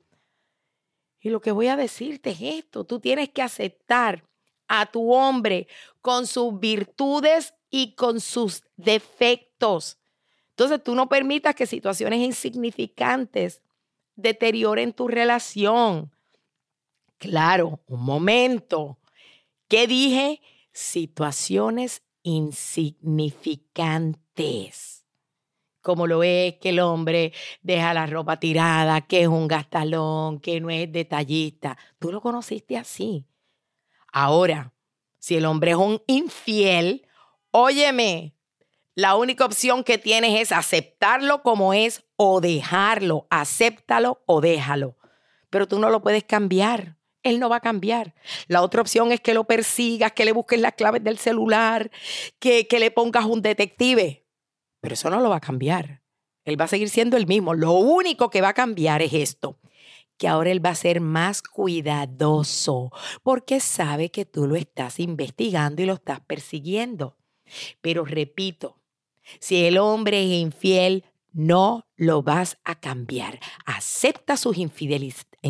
Y 1.19 1.29
lo 1.29 1.41
que 1.41 1.51
voy 1.51 1.67
a 1.67 1.75
decirte 1.75 2.29
es 2.29 2.39
esto, 2.41 2.85
tú 2.85 3.01
tienes 3.01 3.27
que 3.27 3.41
aceptar 3.41 4.23
a 4.69 4.85
tu 4.85 5.13
hombre 5.13 5.67
con 5.99 6.25
sus 6.27 6.57
virtudes 6.57 7.53
y 7.69 7.93
con 7.95 8.21
sus 8.21 8.63
defectos. 8.77 9.97
Entonces 10.51 10.81
tú 10.81 10.95
no 10.95 11.09
permitas 11.09 11.55
que 11.55 11.65
situaciones 11.65 12.19
insignificantes 12.19 13.61
deterioren 14.15 14.93
tu 14.93 15.09
relación. 15.09 16.09
Claro, 17.17 17.81
un 17.85 18.05
momento. 18.05 18.97
¿Qué 19.67 19.87
dije? 19.87 20.39
Situaciones 20.71 22.01
insignificantes, 22.23 25.05
como 25.81 26.07
lo 26.07 26.23
es 26.23 26.55
que 26.55 26.69
el 26.69 26.79
hombre 26.79 27.33
deja 27.61 27.93
la 27.93 28.07
ropa 28.07 28.39
tirada, 28.39 29.01
que 29.01 29.21
es 29.21 29.27
un 29.27 29.47
gastalón, 29.47 30.39
que 30.39 30.59
no 30.59 30.69
es 30.69 30.91
detallista. 30.91 31.77
Tú 31.99 32.11
lo 32.11 32.21
conociste 32.21 32.77
así. 32.77 33.25
Ahora, 34.11 34.73
si 35.19 35.35
el 35.35 35.45
hombre 35.45 35.71
es 35.71 35.77
un 35.77 36.01
infiel, 36.07 37.05
óyeme, 37.51 38.35
la 38.95 39.15
única 39.15 39.45
opción 39.45 39.83
que 39.83 39.97
tienes 39.97 40.39
es 40.39 40.51
aceptarlo 40.51 41.41
como 41.41 41.73
es 41.73 42.03
o 42.15 42.41
dejarlo. 42.41 43.27
Acéptalo 43.29 44.21
o 44.25 44.39
déjalo. 44.39 44.97
Pero 45.49 45.67
tú 45.67 45.79
no 45.79 45.89
lo 45.89 46.01
puedes 46.01 46.23
cambiar 46.23 46.97
él 47.23 47.39
no 47.39 47.49
va 47.49 47.57
a 47.57 47.61
cambiar. 47.61 48.13
La 48.47 48.61
otra 48.61 48.81
opción 48.81 49.11
es 49.11 49.21
que 49.21 49.33
lo 49.33 49.45
persigas, 49.45 50.11
que 50.11 50.25
le 50.25 50.31
busques 50.31 50.59
las 50.59 50.73
claves 50.73 51.03
del 51.03 51.17
celular, 51.17 51.89
que, 52.39 52.67
que 52.67 52.79
le 52.79 52.91
pongas 52.91 53.25
un 53.25 53.41
detective. 53.41 54.25
Pero 54.81 54.93
eso 54.93 55.09
no 55.09 55.19
lo 55.19 55.29
va 55.29 55.37
a 55.37 55.41
cambiar. 55.41 56.03
Él 56.45 56.59
va 56.59 56.65
a 56.65 56.69
seguir 56.69 56.89
siendo 56.89 57.17
el 57.17 57.27
mismo. 57.27 57.53
Lo 57.53 57.73
único 57.73 58.29
que 58.29 58.41
va 58.41 58.49
a 58.49 58.53
cambiar 58.53 59.01
es 59.01 59.13
esto, 59.13 59.59
que 60.17 60.27
ahora 60.27 60.51
él 60.51 60.63
va 60.63 60.71
a 60.71 60.75
ser 60.75 60.99
más 61.01 61.41
cuidadoso 61.41 62.91
porque 63.23 63.59
sabe 63.59 64.11
que 64.11 64.25
tú 64.25 64.47
lo 64.47 64.55
estás 64.55 64.99
investigando 64.99 65.81
y 65.81 65.85
lo 65.85 65.93
estás 65.93 66.19
persiguiendo. 66.19 67.17
Pero 67.81 68.05
repito, 68.05 68.81
si 69.39 69.65
el 69.65 69.77
hombre 69.77 70.23
es 70.23 70.31
infiel, 70.31 71.05
no 71.31 71.87
lo 71.95 72.21
vas 72.21 72.57
a 72.63 72.79
cambiar. 72.79 73.39
Acepta 73.65 74.37
sus, 74.37 74.57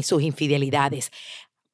sus 0.02 0.22
infidelidades 0.22 1.12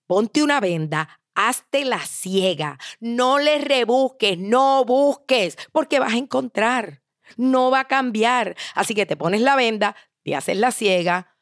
ponte 0.10 0.42
una 0.42 0.60
venda, 0.60 1.22
hazte 1.36 1.86
la 1.86 2.00
ciega, 2.00 2.80
no 3.00 3.38
le 3.38 3.60
rebusques, 3.60 4.40
no 4.40 4.84
busques, 4.84 5.56
porque 5.72 6.00
vas 6.00 6.14
a 6.14 6.18
encontrar, 6.18 7.04
no 7.38 7.70
va 7.70 7.82
a 7.82 7.88
cambiar. 7.88 8.56
Así 8.74 8.96
que 8.96 9.06
te 9.06 9.16
pones 9.16 9.42
la 9.42 9.56
venda, 9.56 9.96
te 10.24 10.36
haces 10.36 10.58
la 10.58 10.72
ciega, 10.72 11.38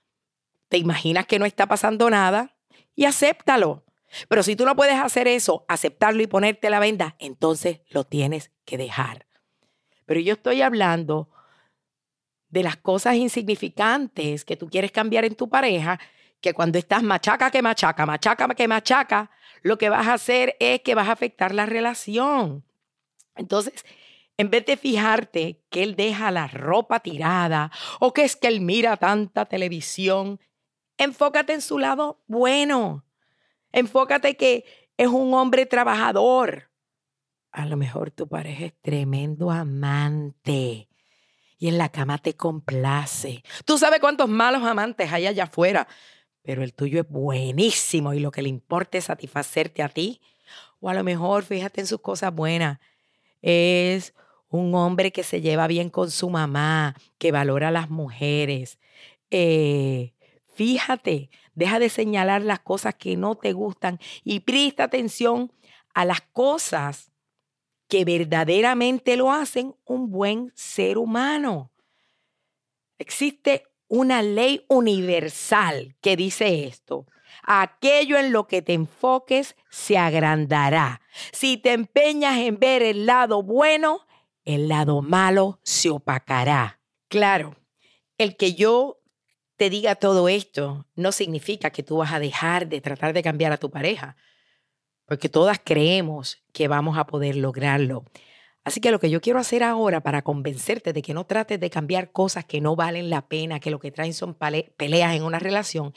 te 0.67 0.77
imaginas 0.77 1.25
que 1.25 1.39
no 1.39 1.45
está 1.45 1.67
pasando 1.67 2.09
nada 2.09 2.57
y 2.93 3.05
acéptalo. 3.05 3.85
Pero 4.27 4.43
si 4.43 4.57
tú 4.57 4.65
no 4.65 4.75
puedes 4.75 4.99
hacer 4.99 5.29
eso, 5.29 5.63
aceptarlo 5.69 6.21
y 6.21 6.27
ponerte 6.27 6.69
la 6.69 6.81
venda, 6.81 7.15
entonces 7.19 7.79
lo 7.87 8.03
tienes 8.03 8.51
que 8.65 8.77
dejar. 8.77 9.27
Pero 10.05 10.19
yo 10.19 10.33
estoy 10.33 10.61
hablando 10.61 11.29
de 12.49 12.63
las 12.63 12.75
cosas 12.75 13.15
insignificantes 13.15 14.43
que 14.43 14.57
tú 14.57 14.69
quieres 14.69 14.91
cambiar 14.91 15.23
en 15.23 15.35
tu 15.35 15.47
pareja 15.47 16.01
que 16.41 16.53
cuando 16.53 16.77
estás 16.77 17.03
machaca 17.03 17.51
que 17.51 17.61
machaca, 17.61 18.05
machaca 18.05 18.47
que 18.49 18.67
machaca, 18.67 19.31
lo 19.63 19.77
que 19.77 19.89
vas 19.89 20.07
a 20.07 20.13
hacer 20.13 20.55
es 20.59 20.81
que 20.81 20.95
vas 20.95 21.09
a 21.09 21.13
afectar 21.13 21.53
la 21.53 21.65
relación. 21.65 22.63
Entonces, 23.35 23.85
en 24.37 24.49
vez 24.49 24.65
de 24.65 24.77
fijarte 24.77 25.63
que 25.69 25.83
él 25.83 25.95
deja 25.95 26.31
la 26.31 26.47
ropa 26.47 26.99
tirada 26.99 27.71
o 27.99 28.13
que 28.13 28.23
es 28.23 28.35
que 28.35 28.47
él 28.47 28.61
mira 28.61 28.97
tanta 28.97 29.45
televisión, 29.45 30.39
enfócate 30.97 31.53
en 31.53 31.61
su 31.61 31.79
lado 31.79 32.21
bueno. 32.27 33.05
Enfócate 33.71 34.37
que 34.37 34.65
es 34.95 35.07
un 35.07 35.33
hombre 35.33 35.65
trabajador. 35.65 36.71
A 37.51 37.65
lo 37.65 37.77
mejor 37.77 38.11
tu 38.11 38.27
pareja 38.27 38.65
es 38.65 38.73
tremendo 38.81 39.49
amante 39.49 40.87
y 41.57 41.67
en 41.67 41.77
la 41.77 41.89
cama 41.89 42.19
te 42.19 42.35
complace. 42.35 43.43
Tú 43.65 43.77
sabes 43.79 43.99
cuántos 43.99 44.29
malos 44.29 44.63
amantes 44.63 45.11
hay 45.11 45.25
allá 45.25 45.45
afuera 45.45 45.87
pero 46.47 46.63
el 46.63 46.73
tuyo 46.73 47.01
es 47.01 47.09
buenísimo 47.09 48.13
y 48.13 48.21
lo 48.21 48.31
que 48.31 48.41
le 48.41 48.47
importa 48.47 48.97
es 48.97 49.03
satisfacerte 49.03 49.83
a 49.83 49.89
ti. 49.89 50.21
O 50.79 50.89
a 50.89 50.93
lo 50.93 51.03
mejor, 51.03 51.43
fíjate 51.43 51.81
en 51.81 51.87
sus 51.87 51.99
cosas 51.99 52.33
buenas, 52.33 52.79
es 53.41 54.13
un 54.47 54.73
hombre 54.73 55.11
que 55.11 55.23
se 55.23 55.41
lleva 55.41 55.67
bien 55.67 55.89
con 55.89 56.09
su 56.09 56.29
mamá, 56.29 56.95
que 57.17 57.33
valora 57.33 57.67
a 57.67 57.71
las 57.71 57.89
mujeres. 57.89 58.79
Eh, 59.29 60.13
fíjate, 60.55 61.29
Deja 61.57 61.79
de 61.79 61.89
señalar 61.89 62.43
las 62.43 62.59
cosas 62.59 62.93
que 62.93 63.17
no 63.17 63.33
te 63.33 63.51
gustan 63.51 63.99
y 64.23 64.41
presta 64.41 64.83
atención 64.83 65.51
a 65.95 66.05
las 66.05 66.21
cosas 66.21 67.11
que 67.87 68.05
verdaderamente 68.05 69.17
lo 69.17 69.31
hacen 69.31 69.75
un 69.83 70.11
buen 70.11 70.51
ser 70.53 70.99
humano. 70.99 71.71
Existe 72.99 73.63
una 73.87 74.21
ley 74.21 74.65
universal 74.67 75.95
que 76.01 76.15
dice 76.15 76.65
esto. 76.65 77.05
Aquello 77.43 78.17
en 78.17 78.31
lo 78.31 78.47
que 78.47 78.61
te 78.61 78.73
enfoques 78.73 79.55
se 79.69 79.97
agrandará. 79.97 81.01
Si 81.31 81.57
te 81.57 81.73
empeñas 81.73 82.37
en 82.37 82.59
ver 82.59 82.81
el 82.83 83.05
lado 83.05 83.43
bueno, 83.43 84.05
el 84.43 84.67
lado 84.67 85.01
malo 85.01 85.59
se 85.63 85.89
opacará. 85.89 86.79
Claro, 87.07 87.55
el 88.17 88.35
que 88.35 88.53
yo 88.53 88.99
te 89.55 89.69
diga 89.69 89.95
todo 89.95 90.29
esto 90.29 90.85
no 90.95 91.11
significa 91.11 91.69
que 91.71 91.83
tú 91.83 91.97
vas 91.97 92.13
a 92.13 92.19
dejar 92.19 92.67
de 92.67 92.81
tratar 92.81 93.13
de 93.13 93.23
cambiar 93.23 93.51
a 93.51 93.57
tu 93.57 93.69
pareja, 93.69 94.15
porque 95.05 95.29
todas 95.29 95.59
creemos 95.63 96.43
que 96.53 96.67
vamos 96.67 96.97
a 96.97 97.07
poder 97.07 97.35
lograrlo. 97.35 98.05
Así 98.67 98.81
que 98.81 98.91
lo 98.91 98.99
que 98.99 99.09
yo 99.09 99.21
quiero 99.21 99.39
hacer 99.39 99.63
ahora 99.63 100.01
para 100.01 100.23
convencerte 100.23 100.91
de 100.91 101.01
que 101.01 101.13
no 101.13 101.25
trates 101.25 101.57
de 101.57 101.69
cambiar 101.69 102.11
cosas 102.11 102.43
que 102.43 102.59
no 102.59 102.75
valen 102.75 103.09
la 103.09 103.25
pena, 103.29 103.61
que 103.61 103.71
lo 103.71 103.79
que 103.79 103.93
traen 103.93 104.13
son 104.13 104.35
peleas 104.35 105.15
en 105.15 105.23
una 105.23 105.39
relación, 105.39 105.93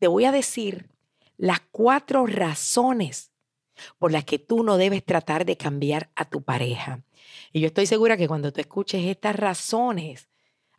te 0.00 0.08
voy 0.08 0.24
a 0.24 0.32
decir 0.32 0.88
las 1.36 1.60
cuatro 1.70 2.26
razones 2.26 3.30
por 3.98 4.10
las 4.10 4.24
que 4.24 4.40
tú 4.40 4.64
no 4.64 4.78
debes 4.78 5.04
tratar 5.04 5.44
de 5.44 5.56
cambiar 5.56 6.10
a 6.16 6.24
tu 6.24 6.42
pareja. 6.42 7.04
Y 7.52 7.60
yo 7.60 7.68
estoy 7.68 7.86
segura 7.86 8.16
que 8.16 8.26
cuando 8.26 8.52
tú 8.52 8.60
escuches 8.60 9.04
estas 9.04 9.36
razones, 9.36 10.28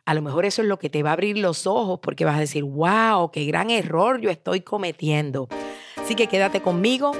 a 0.04 0.12
lo 0.12 0.20
mejor 0.20 0.44
eso 0.44 0.60
es 0.60 0.68
lo 0.68 0.78
que 0.78 0.90
te 0.90 1.02
va 1.02 1.08
a 1.08 1.14
abrir 1.14 1.38
los 1.38 1.66
ojos 1.66 2.00
porque 2.02 2.26
vas 2.26 2.36
a 2.36 2.40
decir, 2.40 2.64
wow, 2.64 3.30
qué 3.30 3.46
gran 3.46 3.70
error 3.70 4.20
yo 4.20 4.28
estoy 4.28 4.60
cometiendo. 4.60 5.48
Así 5.96 6.14
que 6.14 6.26
quédate 6.26 6.60
conmigo, 6.60 7.12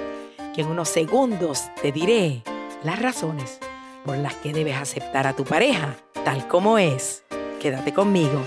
que 0.55 0.61
en 0.61 0.67
unos 0.67 0.91
segundos 0.91 1.71
te 1.81 1.91
diré 1.91 2.43
las 2.85 3.01
razones 3.01 3.61
por 4.05 4.17
las 4.19 4.35
que 4.37 4.53
debes 4.53 4.77
aceptar 4.77 5.27
a 5.27 5.35
tu 5.35 5.45
pareja 5.45 5.97
tal 6.25 6.47
como 6.49 6.79
es. 6.79 7.25
Quédate 7.61 7.93
conmigo. 7.93 8.43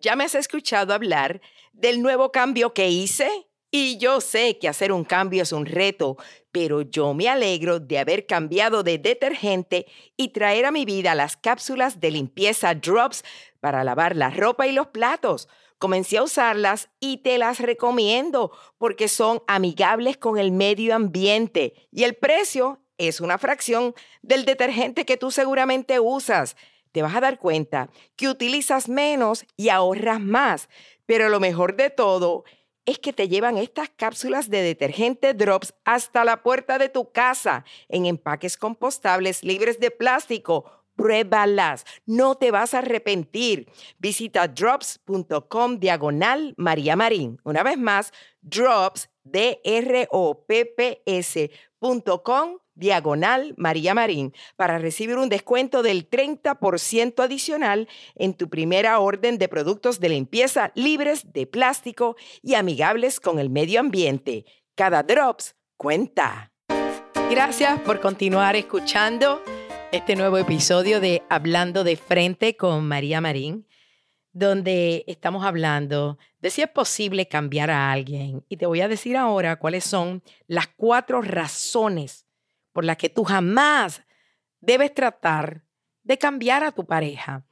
Ya 0.00 0.16
me 0.16 0.24
has 0.24 0.34
escuchado 0.34 0.92
hablar 0.92 1.40
del 1.72 2.02
nuevo 2.02 2.30
cambio 2.30 2.74
que 2.74 2.88
hice 2.88 3.28
y 3.70 3.98
yo 3.98 4.20
sé 4.20 4.58
que 4.58 4.68
hacer 4.68 4.92
un 4.92 5.04
cambio 5.04 5.42
es 5.42 5.50
un 5.50 5.66
reto, 5.66 6.16
pero 6.52 6.82
yo 6.82 7.14
me 7.14 7.28
alegro 7.28 7.80
de 7.80 7.98
haber 7.98 8.26
cambiado 8.26 8.84
de 8.84 8.98
detergente 8.98 9.86
y 10.16 10.28
traer 10.28 10.66
a 10.66 10.70
mi 10.70 10.84
vida 10.84 11.14
las 11.14 11.36
cápsulas 11.36 11.98
de 11.98 12.12
limpieza 12.12 12.74
Drops 12.74 13.24
para 13.58 13.82
lavar 13.82 14.14
la 14.14 14.30
ropa 14.30 14.66
y 14.66 14.72
los 14.72 14.88
platos. 14.88 15.48
Comencé 15.84 16.16
a 16.16 16.22
usarlas 16.22 16.88
y 16.98 17.18
te 17.18 17.36
las 17.36 17.60
recomiendo 17.60 18.50
porque 18.78 19.06
son 19.06 19.42
amigables 19.46 20.16
con 20.16 20.38
el 20.38 20.50
medio 20.50 20.94
ambiente 20.94 21.74
y 21.90 22.04
el 22.04 22.14
precio 22.14 22.80
es 22.96 23.20
una 23.20 23.36
fracción 23.36 23.94
del 24.22 24.46
detergente 24.46 25.04
que 25.04 25.18
tú 25.18 25.30
seguramente 25.30 26.00
usas. 26.00 26.56
Te 26.90 27.02
vas 27.02 27.14
a 27.14 27.20
dar 27.20 27.38
cuenta 27.38 27.90
que 28.16 28.28
utilizas 28.28 28.88
menos 28.88 29.44
y 29.58 29.68
ahorras 29.68 30.22
más, 30.22 30.70
pero 31.04 31.28
lo 31.28 31.38
mejor 31.38 31.76
de 31.76 31.90
todo 31.90 32.44
es 32.86 32.98
que 32.98 33.12
te 33.12 33.28
llevan 33.28 33.58
estas 33.58 33.90
cápsulas 33.90 34.48
de 34.48 34.62
detergente 34.62 35.34
drops 35.34 35.74
hasta 35.84 36.24
la 36.24 36.42
puerta 36.42 36.78
de 36.78 36.88
tu 36.88 37.12
casa 37.12 37.66
en 37.90 38.06
empaques 38.06 38.56
compostables 38.56 39.44
libres 39.44 39.78
de 39.80 39.90
plástico. 39.90 40.83
Pruébalas, 40.96 41.84
no 42.06 42.36
te 42.36 42.50
vas 42.50 42.74
a 42.74 42.78
arrepentir. 42.78 43.68
Visita 43.98 44.48
drops.com 44.48 45.78
diagonal 45.78 46.54
María 46.56 46.96
Marín. 46.96 47.40
Una 47.44 47.62
vez 47.62 47.78
más, 47.78 48.12
drops, 48.40 49.08
D-R-O-P-P-S.com 49.24 50.08
diagonal 52.74 53.54
María 53.56 53.94
Marín 53.94 54.34
para 54.56 54.78
recibir 54.78 55.16
un 55.16 55.28
descuento 55.28 55.82
del 55.82 56.08
30% 56.08 57.22
adicional 57.22 57.88
en 58.14 58.34
tu 58.34 58.48
primera 58.48 58.98
orden 58.98 59.38
de 59.38 59.48
productos 59.48 60.00
de 60.00 60.08
limpieza 60.08 60.72
libres 60.74 61.32
de 61.32 61.46
plástico 61.46 62.16
y 62.42 62.54
amigables 62.54 63.20
con 63.20 63.38
el 63.38 63.50
medio 63.50 63.80
ambiente. 63.80 64.44
Cada 64.74 65.02
drops 65.02 65.54
cuenta. 65.76 66.52
Gracias 67.30 67.80
por 67.80 68.00
continuar 68.00 68.56
escuchando 68.56 69.40
este 69.94 70.16
nuevo 70.16 70.38
episodio 70.38 70.98
de 70.98 71.22
Hablando 71.28 71.84
de 71.84 71.94
Frente 71.94 72.56
con 72.56 72.88
María 72.88 73.20
Marín, 73.20 73.64
donde 74.32 75.04
estamos 75.06 75.44
hablando 75.44 76.18
de 76.40 76.50
si 76.50 76.62
es 76.62 76.68
posible 76.68 77.28
cambiar 77.28 77.70
a 77.70 77.92
alguien. 77.92 78.44
Y 78.48 78.56
te 78.56 78.66
voy 78.66 78.80
a 78.80 78.88
decir 78.88 79.16
ahora 79.16 79.54
cuáles 79.54 79.84
son 79.84 80.24
las 80.48 80.66
cuatro 80.66 81.22
razones 81.22 82.26
por 82.72 82.84
la 82.84 82.96
que 82.96 83.08
tú 83.08 83.22
jamás 83.22 84.02
debes 84.58 84.92
tratar 84.92 85.62
de 86.02 86.18
cambiar 86.18 86.64
a 86.64 86.72
tu 86.72 86.84
pareja. 86.84 87.46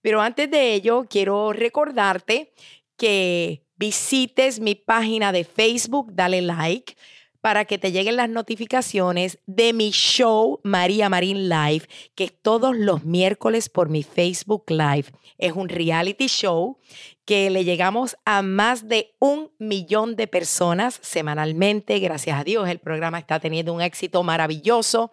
Pero 0.00 0.20
antes 0.20 0.48
de 0.48 0.74
ello, 0.74 1.04
quiero 1.10 1.52
recordarte 1.52 2.52
que 2.96 3.64
visites 3.74 4.60
mi 4.60 4.76
página 4.76 5.32
de 5.32 5.42
Facebook, 5.42 6.12
dale 6.12 6.42
like 6.42 6.94
para 7.40 7.64
que 7.64 7.78
te 7.78 7.92
lleguen 7.92 8.16
las 8.16 8.28
notificaciones 8.28 9.38
de 9.46 9.72
mi 9.72 9.90
show 9.90 10.60
María 10.64 11.08
Marín 11.08 11.48
Live, 11.48 11.88
que 12.14 12.24
es 12.24 12.32
todos 12.42 12.76
los 12.76 13.04
miércoles 13.04 13.68
por 13.68 13.88
mi 13.88 14.02
Facebook 14.02 14.64
Live. 14.68 15.06
Es 15.38 15.52
un 15.52 15.68
reality 15.68 16.26
show 16.26 16.78
que 17.24 17.50
le 17.50 17.64
llegamos 17.64 18.16
a 18.24 18.40
más 18.40 18.88
de 18.88 19.14
un 19.18 19.50
millón 19.58 20.16
de 20.16 20.26
personas 20.26 20.98
semanalmente. 21.02 21.98
Gracias 21.98 22.40
a 22.40 22.42
Dios, 22.42 22.68
el 22.70 22.78
programa 22.78 23.18
está 23.18 23.38
teniendo 23.38 23.74
un 23.74 23.82
éxito 23.82 24.22
maravilloso, 24.22 25.12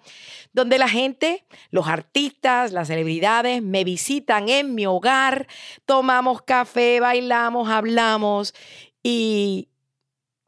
donde 0.53 0.77
la 0.77 0.87
gente, 0.87 1.45
los 1.71 1.87
artistas, 1.87 2.71
las 2.71 2.87
celebridades 2.87 3.61
me 3.61 3.83
visitan 3.83 4.47
en 4.47 4.75
mi 4.75 4.85
hogar, 4.85 5.47
tomamos 5.85 6.41
café, 6.41 7.01
bailamos, 7.01 7.69
hablamos 7.69 8.53
y 9.03 9.67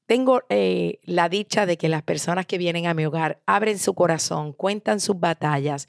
tengo 0.07 0.43
eh, 0.49 0.99
la 1.03 1.27
dicha 1.27 1.65
de 1.65 1.77
que 1.77 1.89
las 1.89 2.01
personas 2.01 2.45
que 2.45 2.57
vienen 2.57 2.87
a 2.87 2.93
mi 2.93 3.05
hogar 3.05 3.41
abren 3.45 3.77
su 3.77 3.93
corazón, 3.93 4.53
cuentan 4.53 5.01
sus 5.01 5.19
batallas 5.19 5.87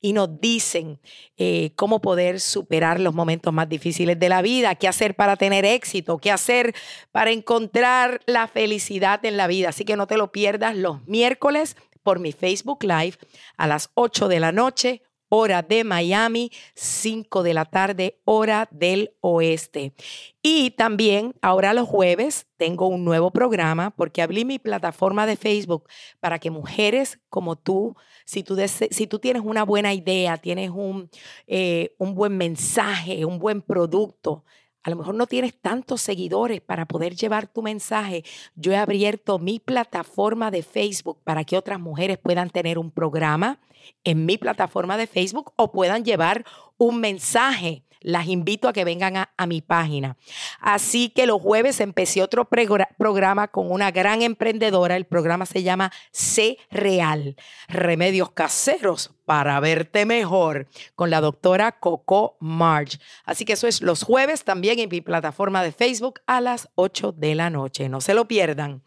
y 0.00 0.12
nos 0.12 0.40
dicen 0.40 0.98
eh, 1.36 1.70
cómo 1.76 2.00
poder 2.00 2.40
superar 2.40 2.98
los 2.98 3.14
momentos 3.14 3.52
más 3.54 3.68
difíciles 3.68 4.18
de 4.18 4.28
la 4.28 4.42
vida, 4.42 4.74
qué 4.74 4.88
hacer 4.88 5.14
para 5.14 5.36
tener 5.36 5.64
éxito, 5.64 6.18
qué 6.18 6.32
hacer 6.32 6.74
para 7.12 7.30
encontrar 7.30 8.20
la 8.26 8.48
felicidad 8.48 9.24
en 9.24 9.36
la 9.36 9.46
vida. 9.46 9.68
Así 9.68 9.84
que 9.84 9.96
no 9.96 10.08
te 10.08 10.16
lo 10.16 10.32
pierdas 10.32 10.76
los 10.76 11.06
miércoles 11.06 11.76
por 12.02 12.18
mi 12.18 12.32
Facebook 12.32 12.82
Live 12.82 13.18
a 13.56 13.68
las 13.68 13.90
8 13.94 14.26
de 14.26 14.40
la 14.40 14.50
noche, 14.50 15.02
hora 15.30 15.62
de 15.62 15.84
Miami, 15.84 16.50
5 16.74 17.42
de 17.42 17.54
la 17.54 17.64
tarde, 17.64 18.20
hora 18.24 18.68
del 18.70 19.14
oeste. 19.20 19.94
Y 20.42 20.72
también 20.72 21.34
ahora 21.40 21.72
los 21.72 21.88
jueves 21.88 22.46
tengo 22.56 22.88
un 22.88 23.04
nuevo 23.04 23.30
programa 23.30 23.90
porque 23.90 24.22
abrí 24.22 24.44
mi 24.44 24.58
plataforma 24.58 25.26
de 25.26 25.36
Facebook 25.36 25.88
para 26.18 26.38
que 26.38 26.50
mujeres 26.50 27.20
como 27.30 27.56
tú, 27.56 27.96
si 28.26 28.42
tú, 28.42 28.56
si 28.66 29.06
tú 29.06 29.18
tienes 29.18 29.42
una 29.44 29.64
buena 29.64 29.94
idea, 29.94 30.36
tienes 30.36 30.70
un, 30.70 31.08
eh, 31.46 31.94
un 31.98 32.14
buen 32.14 32.36
mensaje, 32.36 33.24
un 33.24 33.38
buen 33.38 33.62
producto, 33.62 34.44
a 34.82 34.90
lo 34.90 34.96
mejor 34.96 35.14
no 35.14 35.26
tienes 35.26 35.54
tantos 35.54 36.00
seguidores 36.00 36.60
para 36.60 36.86
poder 36.86 37.14
llevar 37.14 37.46
tu 37.46 37.62
mensaje. 37.62 38.24
Yo 38.54 38.72
he 38.72 38.76
abierto 38.76 39.38
mi 39.38 39.58
plataforma 39.58 40.50
de 40.50 40.62
Facebook 40.62 41.18
para 41.24 41.44
que 41.44 41.58
otras 41.58 41.78
mujeres 41.78 42.18
puedan 42.18 42.50
tener 42.50 42.78
un 42.78 42.90
programa 42.90 43.58
en 44.04 44.26
mi 44.26 44.38
plataforma 44.38 44.96
de 44.96 45.06
Facebook 45.06 45.52
o 45.56 45.72
puedan 45.72 46.04
llevar 46.04 46.44
un 46.78 47.00
mensaje 47.00 47.84
las 48.00 48.26
invito 48.26 48.68
a 48.68 48.72
que 48.72 48.84
vengan 48.84 49.16
a, 49.16 49.46
mi 49.46 49.60
página. 49.60 50.16
Así 50.60 51.10
que 51.10 51.26
los 51.26 51.40
jueves 51.40 51.80
empecé 51.80 52.22
otro 52.22 52.48
programa 52.48 53.48
con 53.48 53.70
una 53.70 53.90
gran 53.90 54.22
emprendedora. 54.22 54.96
El 54.96 55.06
programa 55.06 55.46
se 55.46 55.62
llama 55.62 55.92
C 56.12 56.58
Real, 56.70 57.36
Remedios 57.68 58.30
Caseros 58.32 59.12
para 59.24 59.60
verte 59.60 60.06
mejor, 60.06 60.66
con 60.94 61.10
la 61.10 61.20
doctora 61.20 61.72
Coco 61.72 62.36
March. 62.40 63.00
Así 63.24 63.44
que 63.44 63.52
eso 63.52 63.66
es 63.66 63.82
los 63.82 64.02
jueves 64.02 64.44
también 64.44 64.78
en 64.78 64.88
mi 64.88 65.00
plataforma 65.00 65.62
de 65.62 65.72
Facebook 65.72 66.20
a 66.26 66.40
las 66.40 66.68
8 66.74 67.12
de 67.12 67.34
la 67.34 67.50
noche. 67.50 67.88
No 67.88 68.00
se 68.00 68.14
lo 68.14 68.26
pierdan. 68.26 68.82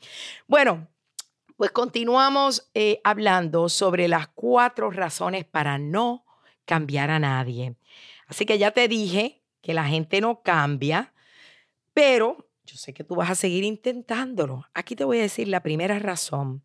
Bueno, 0.48 0.88
pues 1.58 1.72
continuamos 1.72 2.70
eh, 2.74 3.00
hablando 3.04 3.70
sobre 3.70 4.08
las 4.08 4.28
cuatro 4.28 4.92
razones 4.92 5.46
para 5.46 5.78
no 5.78 6.26
cambiar 6.66 7.10
a 7.10 7.20
nadie. 7.20 7.76
Así 8.34 8.48
que 8.48 8.58
ya 8.58 8.72
te 8.72 8.88
dije 8.88 9.44
que 9.62 9.76
la 9.76 9.86
gente 9.86 10.20
no 10.20 10.42
cambia, 10.42 11.14
pero 11.94 12.50
yo 12.66 12.78
sé 12.78 12.92
que 12.92 13.04
tú 13.04 13.14
vas 13.14 13.30
a 13.30 13.36
seguir 13.36 13.64
intentándolo. 13.64 14.66
Aquí 14.74 14.96
te 14.96 15.04
voy 15.04 15.20
a 15.20 15.22
decir 15.22 15.48
la 15.48 15.62
primera 15.62 16.00
razón 16.00 16.64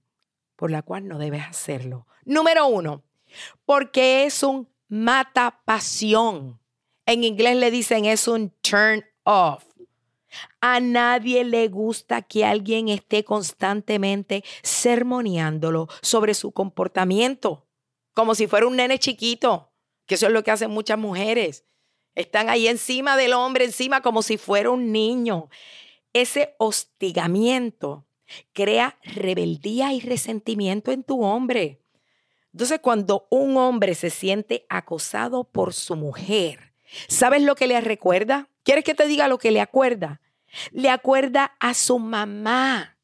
por 0.57 0.70
la 0.70 0.81
cual 0.81 1.07
no 1.07 1.18
debes 1.18 1.42
hacerlo. 1.44 2.07
Número 2.24 2.66
uno, 2.68 3.04
porque 3.66 4.24
es 4.24 4.42
un 4.42 4.66
mata 4.88 5.61
pasión. 5.66 6.59
En 7.04 7.22
inglés 7.22 7.59
le 7.59 7.70
dicen 7.70 8.07
es 8.07 8.26
un 8.28 8.48
turn 8.62 9.04
off. 9.24 9.62
A 10.62 10.81
nadie 10.81 11.44
le 11.44 11.68
gusta 11.68 12.22
que 12.22 12.46
alguien 12.46 12.88
esté 12.88 13.24
constantemente 13.24 14.42
sermoneándolo 14.62 15.88
sobre 16.00 16.33
su 16.33 16.50
comportamiento, 16.52 17.66
como 18.14 18.35
si 18.35 18.46
fuera 18.46 18.66
un 18.66 18.76
nene 18.76 18.98
chiquito, 18.98 19.68
que 20.09 20.14
eso 20.16 20.27
es 20.27 20.33
lo 20.33 20.42
que 20.42 20.51
hacen 20.51 20.71
muchas 20.71 20.99
mujeres. 20.99 21.64
Están 22.14 22.49
ahí 22.49 22.66
encima 22.66 23.16
del 23.16 23.35
hombre, 23.35 23.66
encima 23.66 24.01
como 24.01 24.23
si 24.23 24.38
fuera 24.38 24.71
un 24.71 24.90
niño. 24.90 25.51
Ese 26.14 26.57
hostigamiento 26.59 28.07
crea 28.55 28.99
rebeldía 29.05 29.92
y 29.92 30.01
resentimiento 30.01 30.90
en 30.90 31.05
tu 31.05 31.23
hombre. 31.23 31.83
Entonces, 32.53 32.81
cuando 32.81 33.29
un 33.31 33.59
hombre 33.59 33.94
se 33.94 34.09
siente 34.09 34.64
acosado 34.71 35.44
por 35.44 35.75
su 35.75 35.94
mujer, 35.94 36.73
¿sabes 37.07 37.42
lo 37.42 37.55
que 37.55 37.66
le 37.66 37.79
recuerda? 37.83 38.49
¿Quieres 38.64 38.85
que 38.85 38.94
te 38.94 39.07
diga 39.07 39.29
lo 39.29 39.38
que 39.38 39.51
le 39.51 39.61
acuerda? 39.61 40.23
Le 40.73 40.88
acuerda 40.88 41.55
a 41.61 41.75
su 41.75 41.99
mamá. 41.99 42.97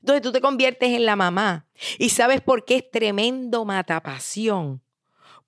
Entonces 0.00 0.22
tú 0.22 0.30
te 0.30 0.40
conviertes 0.40 0.90
en 0.90 1.06
la 1.06 1.16
mamá. 1.16 1.66
¿Y 1.98 2.10
sabes 2.10 2.40
por 2.40 2.64
qué 2.64 2.76
es 2.76 2.90
tremendo 2.90 3.64
matapasión? 3.64 4.80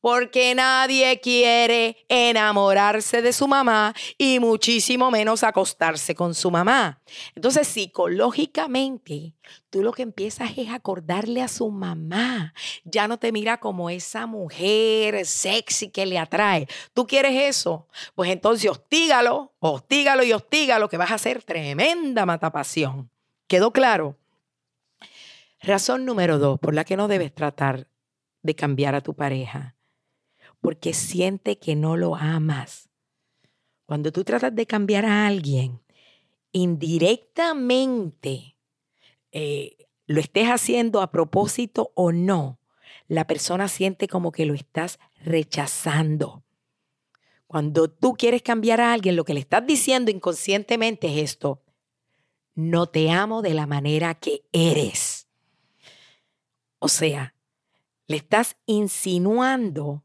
Porque 0.04 0.54
nadie 0.54 1.18
quiere 1.18 2.04
enamorarse 2.10 3.22
de 3.22 3.32
su 3.32 3.48
mamá 3.48 3.94
y 4.18 4.38
muchísimo 4.38 5.10
menos 5.10 5.42
acostarse 5.42 6.14
con 6.14 6.34
su 6.34 6.50
mamá. 6.50 7.00
Entonces, 7.34 7.66
psicológicamente, 7.66 9.32
tú 9.70 9.82
lo 9.82 9.92
que 9.92 10.02
empiezas 10.02 10.58
es 10.58 10.68
acordarle 10.68 11.40
a 11.40 11.48
su 11.48 11.70
mamá. 11.70 12.52
Ya 12.84 13.08
no 13.08 13.18
te 13.18 13.32
mira 13.32 13.60
como 13.60 13.88
esa 13.88 14.26
mujer 14.26 15.24
sexy 15.24 15.88
que 15.88 16.04
le 16.04 16.18
atrae. 16.18 16.68
¿Tú 16.92 17.06
quieres 17.06 17.56
eso? 17.56 17.88
Pues 18.14 18.30
entonces 18.30 18.70
hostígalo, 18.70 19.54
hostígalo 19.58 20.22
y 20.22 20.34
hostígalo, 20.34 20.90
que 20.90 20.98
vas 20.98 21.12
a 21.12 21.14
hacer 21.14 21.42
tremenda 21.42 22.26
matapasión. 22.26 23.08
¿Quedó 23.46 23.72
claro? 23.72 24.18
Razón 25.62 26.04
número 26.04 26.38
dos 26.38 26.60
por 26.60 26.74
la 26.74 26.84
que 26.84 26.98
no 26.98 27.08
debes 27.08 27.34
tratar 27.34 27.88
de 28.42 28.54
cambiar 28.54 28.94
a 28.94 29.00
tu 29.00 29.14
pareja 29.14 29.74
porque 30.64 30.94
siente 30.94 31.58
que 31.58 31.76
no 31.76 31.98
lo 31.98 32.16
amas. 32.16 32.88
Cuando 33.84 34.10
tú 34.12 34.24
tratas 34.24 34.54
de 34.54 34.64
cambiar 34.64 35.04
a 35.04 35.26
alguien, 35.26 35.82
indirectamente, 36.52 38.56
eh, 39.30 39.76
lo 40.06 40.20
estés 40.20 40.48
haciendo 40.48 41.02
a 41.02 41.10
propósito 41.10 41.92
o 41.94 42.12
no, 42.12 42.58
la 43.08 43.26
persona 43.26 43.68
siente 43.68 44.08
como 44.08 44.32
que 44.32 44.46
lo 44.46 44.54
estás 44.54 44.98
rechazando. 45.22 46.44
Cuando 47.46 47.90
tú 47.90 48.14
quieres 48.14 48.40
cambiar 48.40 48.80
a 48.80 48.94
alguien, 48.94 49.16
lo 49.16 49.26
que 49.26 49.34
le 49.34 49.40
estás 49.40 49.66
diciendo 49.66 50.10
inconscientemente 50.10 51.08
es 51.08 51.32
esto, 51.32 51.62
no 52.54 52.86
te 52.86 53.10
amo 53.10 53.42
de 53.42 53.52
la 53.52 53.66
manera 53.66 54.14
que 54.14 54.46
eres. 54.50 55.28
O 56.78 56.88
sea, 56.88 57.34
le 58.06 58.16
estás 58.16 58.56
insinuando 58.64 60.03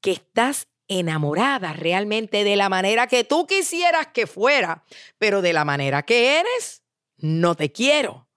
que 0.00 0.12
estás 0.12 0.68
enamorada 0.88 1.72
realmente 1.72 2.44
de 2.44 2.56
la 2.56 2.68
manera 2.68 3.06
que 3.06 3.24
tú 3.24 3.46
quisieras 3.46 4.08
que 4.08 4.26
fuera, 4.26 4.84
pero 5.18 5.42
de 5.42 5.52
la 5.52 5.64
manera 5.64 6.02
que 6.02 6.38
eres, 6.40 6.82
no 7.18 7.54
te 7.54 7.72
quiero. 7.72 8.28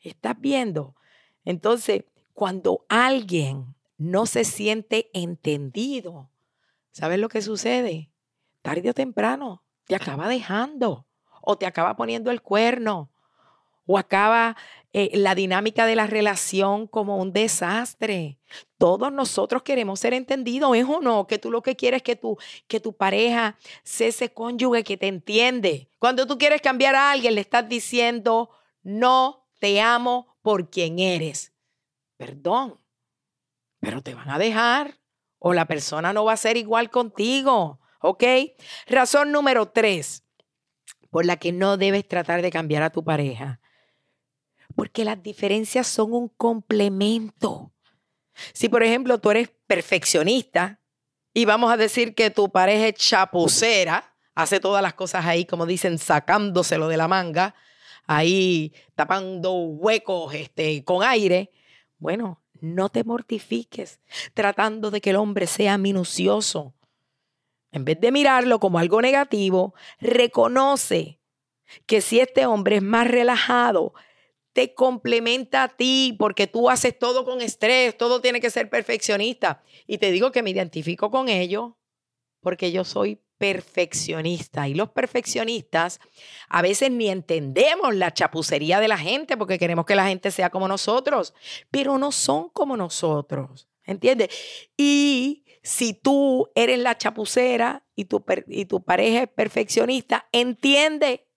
¿Estás 0.00 0.40
viendo? 0.40 0.96
Entonces, 1.44 2.04
cuando 2.34 2.84
alguien 2.88 3.74
no 3.96 4.26
se 4.26 4.44
siente 4.44 5.10
entendido, 5.12 6.30
¿sabes 6.92 7.18
lo 7.18 7.28
que 7.28 7.42
sucede? 7.42 8.10
Tarde 8.62 8.90
o 8.90 8.94
temprano 8.94 9.64
te 9.84 9.94
acaba 9.94 10.28
dejando 10.28 11.06
o 11.42 11.56
te 11.56 11.66
acaba 11.66 11.96
poniendo 11.96 12.30
el 12.30 12.42
cuerno 12.42 13.10
o 13.86 13.98
acaba 13.98 14.56
eh, 14.94 15.10
la 15.18 15.34
dinámica 15.34 15.84
de 15.84 15.96
la 15.96 16.06
relación 16.06 16.86
como 16.86 17.18
un 17.18 17.32
desastre. 17.32 18.38
Todos 18.78 19.12
nosotros 19.12 19.62
queremos 19.62 20.00
ser 20.00 20.14
entendidos, 20.14 20.74
¿es 20.74 20.86
o 20.86 21.00
no? 21.00 21.26
Que 21.26 21.38
tú 21.38 21.50
lo 21.50 21.60
que 21.60 21.76
quieres 21.76 21.98
es 21.98 22.02
que 22.02 22.16
tu, 22.16 22.38
que 22.66 22.80
tu 22.80 22.96
pareja 22.96 23.58
sea 23.84 24.08
ese 24.08 24.32
cónyuge 24.32 24.84
que 24.84 24.96
te 24.96 25.06
entiende. 25.06 25.90
Cuando 25.98 26.26
tú 26.26 26.38
quieres 26.38 26.62
cambiar 26.62 26.94
a 26.94 27.10
alguien, 27.10 27.34
le 27.34 27.42
estás 27.42 27.68
diciendo, 27.68 28.48
no 28.82 29.46
te 29.58 29.80
amo 29.82 30.38
por 30.40 30.70
quien 30.70 30.98
eres. 30.98 31.52
Perdón, 32.16 32.80
pero 33.80 34.02
te 34.02 34.14
van 34.14 34.30
a 34.30 34.38
dejar 34.38 34.98
o 35.38 35.52
la 35.52 35.66
persona 35.66 36.14
no 36.14 36.24
va 36.24 36.32
a 36.32 36.38
ser 36.38 36.56
igual 36.56 36.90
contigo, 36.90 37.78
¿ok? 38.00 38.24
Razón 38.86 39.32
número 39.32 39.68
tres 39.68 40.24
por 41.10 41.26
la 41.26 41.36
que 41.36 41.52
no 41.52 41.76
debes 41.76 42.08
tratar 42.08 42.40
de 42.40 42.50
cambiar 42.50 42.82
a 42.82 42.90
tu 42.90 43.04
pareja 43.04 43.60
porque 44.78 45.04
las 45.04 45.20
diferencias 45.20 45.88
son 45.88 46.12
un 46.12 46.28
complemento. 46.28 47.72
Si, 48.52 48.68
por 48.68 48.84
ejemplo, 48.84 49.18
tú 49.18 49.32
eres 49.32 49.50
perfeccionista 49.66 50.80
y 51.34 51.46
vamos 51.46 51.72
a 51.72 51.76
decir 51.76 52.14
que 52.14 52.30
tu 52.30 52.52
pareja 52.52 52.86
es 52.86 52.94
chapucera, 52.94 54.14
hace 54.36 54.60
todas 54.60 54.80
las 54.80 54.94
cosas 54.94 55.26
ahí, 55.26 55.46
como 55.46 55.66
dicen, 55.66 55.98
sacándoselo 55.98 56.86
de 56.86 56.96
la 56.96 57.08
manga, 57.08 57.56
ahí 58.06 58.72
tapando 58.94 59.52
huecos 59.54 60.32
este, 60.34 60.84
con 60.84 61.02
aire, 61.02 61.50
bueno, 61.98 62.40
no 62.60 62.88
te 62.88 63.02
mortifiques 63.02 63.98
tratando 64.32 64.92
de 64.92 65.00
que 65.00 65.10
el 65.10 65.16
hombre 65.16 65.48
sea 65.48 65.76
minucioso. 65.76 66.72
En 67.72 67.84
vez 67.84 68.00
de 68.00 68.12
mirarlo 68.12 68.60
como 68.60 68.78
algo 68.78 69.02
negativo, 69.02 69.74
reconoce 69.98 71.18
que 71.86 72.00
si 72.00 72.20
este 72.20 72.46
hombre 72.46 72.76
es 72.76 72.82
más 72.82 73.08
relajado, 73.08 73.92
te 74.58 74.74
complementa 74.74 75.62
a 75.62 75.68
ti 75.68 76.16
porque 76.18 76.48
tú 76.48 76.68
haces 76.68 76.98
todo 76.98 77.24
con 77.24 77.40
estrés, 77.40 77.96
todo 77.96 78.20
tiene 78.20 78.40
que 78.40 78.50
ser 78.50 78.68
perfeccionista. 78.68 79.62
Y 79.86 79.98
te 79.98 80.10
digo 80.10 80.32
que 80.32 80.42
me 80.42 80.50
identifico 80.50 81.12
con 81.12 81.28
ello 81.28 81.78
porque 82.40 82.72
yo 82.72 82.82
soy 82.82 83.22
perfeccionista 83.38 84.66
y 84.66 84.74
los 84.74 84.90
perfeccionistas 84.90 86.00
a 86.48 86.60
veces 86.60 86.90
ni 86.90 87.08
entendemos 87.08 87.94
la 87.94 88.12
chapucería 88.12 88.80
de 88.80 88.88
la 88.88 88.98
gente 88.98 89.36
porque 89.36 89.60
queremos 89.60 89.86
que 89.86 89.94
la 89.94 90.08
gente 90.08 90.32
sea 90.32 90.50
como 90.50 90.66
nosotros, 90.66 91.34
pero 91.70 91.96
no 91.96 92.10
son 92.10 92.48
como 92.48 92.76
nosotros, 92.76 93.68
¿entiendes? 93.84 94.30
Y 94.76 95.44
si 95.62 95.94
tú 95.94 96.50
eres 96.56 96.80
la 96.80 96.98
chapucera 96.98 97.86
y 97.94 98.06
tu, 98.06 98.24
y 98.48 98.64
tu 98.64 98.82
pareja 98.82 99.22
es 99.22 99.28
perfeccionista, 99.28 100.28
entiende 100.32 101.28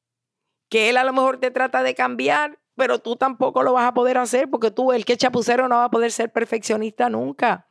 que 0.70 0.90
él 0.90 0.98
a 0.98 1.04
lo 1.04 1.14
mejor 1.14 1.40
te 1.40 1.52
trata 1.52 1.84
de 1.84 1.94
cambiar 1.94 2.61
pero 2.82 2.98
tú 2.98 3.16
tampoco 3.16 3.62
lo 3.62 3.74
vas 3.74 3.86
a 3.86 3.94
poder 3.94 4.18
hacer 4.18 4.50
porque 4.50 4.72
tú, 4.72 4.92
el 4.92 5.06
que 5.06 5.16
chapucero, 5.16 5.68
no 5.68 5.76
va 5.76 5.84
a 5.84 5.92
poder 5.92 6.12
ser 6.12 6.32
perfeccionista 6.32 7.12
nunca. 7.12 7.68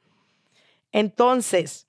Entonces, 0.93 1.89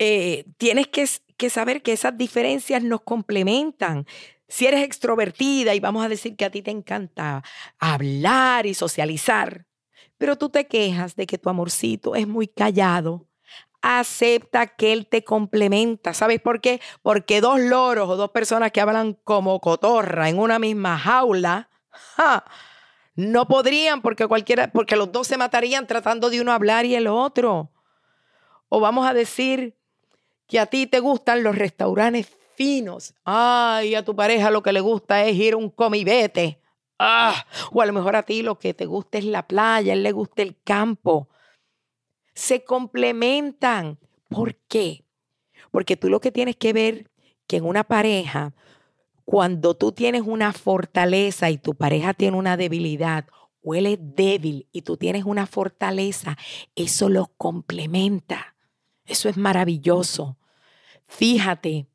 eh, 0.00 0.44
tienes 0.56 0.88
que, 0.88 1.08
que 1.36 1.48
saber 1.48 1.82
que 1.82 1.92
esas 1.92 2.18
diferencias 2.18 2.82
nos 2.82 3.02
complementan. 3.02 4.08
Si 4.48 4.66
eres 4.66 4.82
extrovertida 4.82 5.72
y 5.76 5.78
vamos 5.78 6.04
a 6.04 6.08
decir 6.08 6.34
que 6.34 6.46
a 6.46 6.50
ti 6.50 6.62
te 6.62 6.72
encanta 6.72 7.44
hablar 7.78 8.66
y 8.66 8.74
socializar, 8.74 9.66
pero 10.18 10.34
tú 10.34 10.48
te 10.48 10.66
quejas 10.66 11.14
de 11.14 11.28
que 11.28 11.38
tu 11.38 11.48
amorcito 11.48 12.16
es 12.16 12.26
muy 12.26 12.48
callado, 12.48 13.28
acepta 13.86 14.66
que 14.66 14.92
él 14.92 15.06
te 15.06 15.22
complementa. 15.22 16.12
¿Sabes 16.12 16.40
por 16.40 16.60
qué? 16.60 16.80
Porque 17.02 17.40
dos 17.40 17.60
loros 17.60 18.08
o 18.08 18.16
dos 18.16 18.30
personas 18.30 18.72
que 18.72 18.80
hablan 18.80 19.14
como 19.24 19.60
cotorra 19.60 20.28
en 20.28 20.38
una 20.38 20.58
misma 20.58 20.98
jaula, 20.98 21.68
no 23.14 23.46
podrían 23.46 24.02
porque 24.02 24.26
cualquiera, 24.26 24.72
porque 24.72 24.96
los 24.96 25.12
dos 25.12 25.28
se 25.28 25.38
matarían 25.38 25.86
tratando 25.86 26.30
de 26.30 26.40
uno 26.40 26.52
hablar 26.52 26.84
y 26.84 26.96
el 26.96 27.06
otro. 27.06 27.70
O 28.68 28.80
vamos 28.80 29.06
a 29.06 29.14
decir 29.14 29.78
que 30.48 30.58
a 30.58 30.66
ti 30.66 30.86
te 30.86 30.98
gustan 30.98 31.44
los 31.44 31.56
restaurantes 31.56 32.28
finos. 32.56 33.14
Ay, 33.24 33.94
a 33.94 34.04
tu 34.04 34.16
pareja 34.16 34.50
lo 34.50 34.62
que 34.62 34.72
le 34.72 34.80
gusta 34.80 35.24
es 35.24 35.36
ir 35.36 35.54
a 35.54 35.58
un 35.58 35.70
comibete. 35.70 36.60
Ah, 36.98 37.46
o 37.72 37.82
a 37.82 37.86
lo 37.86 37.92
mejor 37.92 38.16
a 38.16 38.22
ti 38.24 38.42
lo 38.42 38.58
que 38.58 38.74
te 38.74 38.86
gusta 38.86 39.18
es 39.18 39.24
la 39.24 39.46
playa, 39.46 39.92
a 39.92 39.94
él 39.94 40.02
le 40.02 40.12
gusta 40.12 40.42
el 40.42 40.56
campo 40.64 41.28
se 42.36 42.62
complementan. 42.62 43.98
¿Por 44.28 44.54
qué? 44.54 45.04
Porque 45.72 45.96
tú 45.96 46.08
lo 46.08 46.20
que 46.20 46.30
tienes 46.30 46.54
que 46.54 46.72
ver 46.72 47.10
que 47.48 47.56
en 47.56 47.64
una 47.64 47.82
pareja, 47.82 48.54
cuando 49.24 49.74
tú 49.74 49.90
tienes 49.90 50.22
una 50.22 50.52
fortaleza 50.52 51.50
y 51.50 51.58
tu 51.58 51.74
pareja 51.74 52.14
tiene 52.14 52.36
una 52.36 52.56
debilidad, 52.56 53.26
o 53.62 53.74
él 53.74 53.86
es 53.86 53.98
débil 54.00 54.68
y 54.70 54.82
tú 54.82 54.96
tienes 54.96 55.24
una 55.24 55.46
fortaleza, 55.46 56.36
eso 56.76 57.08
los 57.08 57.28
complementa. 57.36 58.54
Eso 59.06 59.28
es 59.28 59.36
maravilloso. 59.36 60.36
Fíjate 61.06 61.86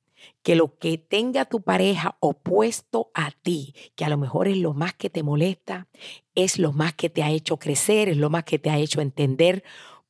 que 0.43 0.55
lo 0.55 0.77
que 0.77 0.97
tenga 0.97 1.45
tu 1.45 1.61
pareja 1.61 2.17
opuesto 2.19 3.11
a 3.13 3.31
ti, 3.31 3.75
que 3.95 4.05
a 4.05 4.09
lo 4.09 4.17
mejor 4.17 4.47
es 4.47 4.57
lo 4.57 4.73
más 4.73 4.93
que 4.93 5.09
te 5.09 5.23
molesta, 5.23 5.87
es 6.35 6.57
lo 6.57 6.73
más 6.73 6.93
que 6.93 7.09
te 7.09 7.21
ha 7.21 7.29
hecho 7.29 7.57
crecer, 7.57 8.09
es 8.09 8.17
lo 8.17 8.29
más 8.29 8.43
que 8.43 8.59
te 8.59 8.69
ha 8.69 8.77
hecho 8.77 9.01
entender 9.01 9.63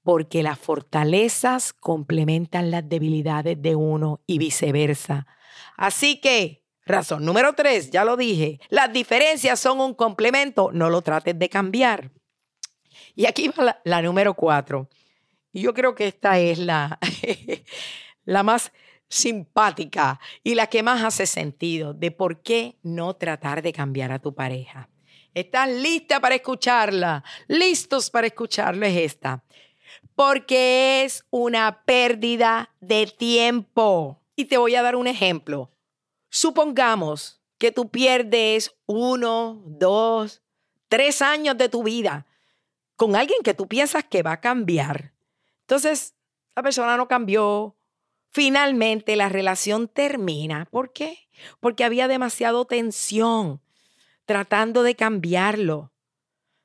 porque 0.03 0.43
las 0.43 0.59
fortalezas 0.59 1.73
complementan 1.73 2.71
las 2.71 2.87
debilidades 2.87 3.61
de 3.61 3.75
uno 3.75 4.21
y 4.25 4.37
viceversa. 4.37 5.27
Así 5.77 6.19
que, 6.19 6.61
Razón 6.85 7.23
número 7.23 7.53
tres, 7.53 7.91
ya 7.91 8.03
lo 8.03 8.17
dije, 8.17 8.59
las 8.69 8.91
diferencias 8.91 9.59
son 9.59 9.79
un 9.79 9.93
complemento, 9.93 10.71
no 10.73 10.89
lo 10.89 11.01
trates 11.01 11.37
de 11.37 11.47
cambiar. 11.47 12.11
Y 13.15 13.27
aquí 13.27 13.49
va 13.49 13.79
la, 13.83 14.01
número 14.01 14.33
cuatro. 14.33 14.89
Y 15.53 15.61
yo 15.61 15.73
creo 15.73 15.93
que 15.93 16.07
esta 16.07 16.39
es 16.39 16.57
la, 16.57 16.97
la 18.25 18.43
más 18.43 18.71
simpática 19.07 20.19
y 20.43 20.55
la 20.55 20.67
que 20.67 20.81
más 20.81 21.03
hace 21.03 21.27
sentido 21.27 21.93
de 21.93 22.11
por 22.11 22.41
qué 22.41 22.77
no 22.81 23.15
tratar 23.15 23.61
de 23.61 23.73
cambiar 23.73 24.11
a 24.11 24.19
tu 24.19 24.33
pareja. 24.33 24.89
¿Estás 25.33 25.69
lista 25.69 26.19
para 26.19 26.35
escucharla? 26.35 27.23
¿Listos 27.47 28.09
para 28.09 28.27
escucharlo? 28.27 28.85
Es 28.85 28.97
esta. 28.97 29.43
Porque 30.15 31.03
es 31.03 31.25
una 31.29 31.83
pérdida 31.83 32.73
de 32.79 33.07
tiempo. 33.07 34.21
Y 34.35 34.45
te 34.45 34.57
voy 34.57 34.75
a 34.75 34.81
dar 34.81 34.95
un 34.95 35.07
ejemplo. 35.07 35.71
Supongamos 36.29 37.41
que 37.57 37.71
tú 37.71 37.89
pierdes 37.89 38.75
uno, 38.85 39.61
dos, 39.65 40.41
tres 40.87 41.21
años 41.21 41.57
de 41.57 41.69
tu 41.69 41.83
vida 41.83 42.25
con 42.95 43.15
alguien 43.15 43.41
que 43.43 43.53
tú 43.53 43.67
piensas 43.67 44.03
que 44.03 44.23
va 44.23 44.33
a 44.33 44.41
cambiar. 44.41 45.13
Entonces, 45.61 46.15
la 46.55 46.63
persona 46.63 46.97
no 46.97 47.07
cambió. 47.07 47.75
Finalmente 48.29 49.15
la 49.15 49.29
relación 49.29 49.87
termina. 49.87 50.65
¿Por 50.69 50.93
qué? 50.93 51.29
Porque 51.59 51.83
había 51.83 52.07
demasiado 52.07 52.65
tensión 52.65 53.61
tratando 54.25 54.83
de 54.83 54.95
cambiarlo. 54.95 55.91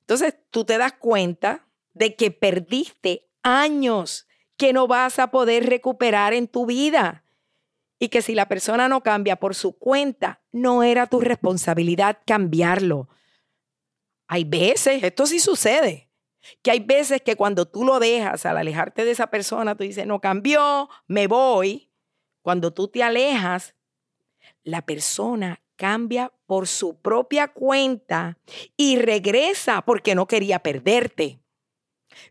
Entonces 0.00 0.36
tú 0.50 0.64
te 0.64 0.78
das 0.78 0.92
cuenta 0.92 1.66
de 1.94 2.14
que 2.14 2.30
perdiste 2.30 3.25
años 3.46 4.26
que 4.56 4.72
no 4.72 4.88
vas 4.88 5.20
a 5.20 5.30
poder 5.30 5.66
recuperar 5.66 6.34
en 6.34 6.48
tu 6.48 6.66
vida 6.66 7.24
y 7.98 8.08
que 8.08 8.20
si 8.20 8.34
la 8.34 8.48
persona 8.48 8.88
no 8.88 9.02
cambia 9.02 9.36
por 9.36 9.54
su 9.54 9.78
cuenta, 9.78 10.42
no 10.50 10.82
era 10.82 11.06
tu 11.06 11.20
responsabilidad 11.20 12.18
cambiarlo. 12.26 13.08
Hay 14.26 14.42
veces, 14.44 15.02
esto 15.04 15.26
sí 15.26 15.38
sucede, 15.38 16.10
que 16.62 16.72
hay 16.72 16.80
veces 16.80 17.22
que 17.22 17.36
cuando 17.36 17.66
tú 17.66 17.84
lo 17.84 18.00
dejas 18.00 18.44
al 18.46 18.58
alejarte 18.58 19.04
de 19.04 19.12
esa 19.12 19.28
persona, 19.28 19.76
tú 19.76 19.84
dices, 19.84 20.06
no 20.06 20.20
cambió, 20.20 20.88
me 21.06 21.28
voy. 21.28 21.92
Cuando 22.42 22.72
tú 22.72 22.88
te 22.88 23.04
alejas, 23.04 23.76
la 24.64 24.82
persona 24.82 25.62
cambia 25.76 26.32
por 26.46 26.66
su 26.66 27.00
propia 27.00 27.48
cuenta 27.48 28.38
y 28.76 28.96
regresa 28.96 29.82
porque 29.82 30.16
no 30.16 30.26
quería 30.26 30.58
perderte. 30.58 31.40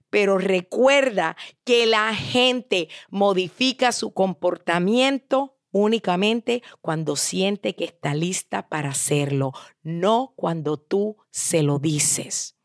Pero 0.10 0.38
recuerda 0.38 1.36
que 1.63 1.86
la 1.86 2.13
gente 2.13 2.89
modifica 3.10 3.91
su 3.91 4.13
comportamiento 4.13 5.58
únicamente 5.71 6.63
cuando 6.82 7.15
siente 7.15 7.76
que 7.76 7.86
está 7.86 8.15
lista 8.15 8.69
para 8.69 8.89
hacerlo, 8.89 9.52
no 9.84 10.34
cuando 10.36 10.78
tú 10.78 11.17
se 11.32 11.63
lo 11.63 11.80
dices. 11.80 12.56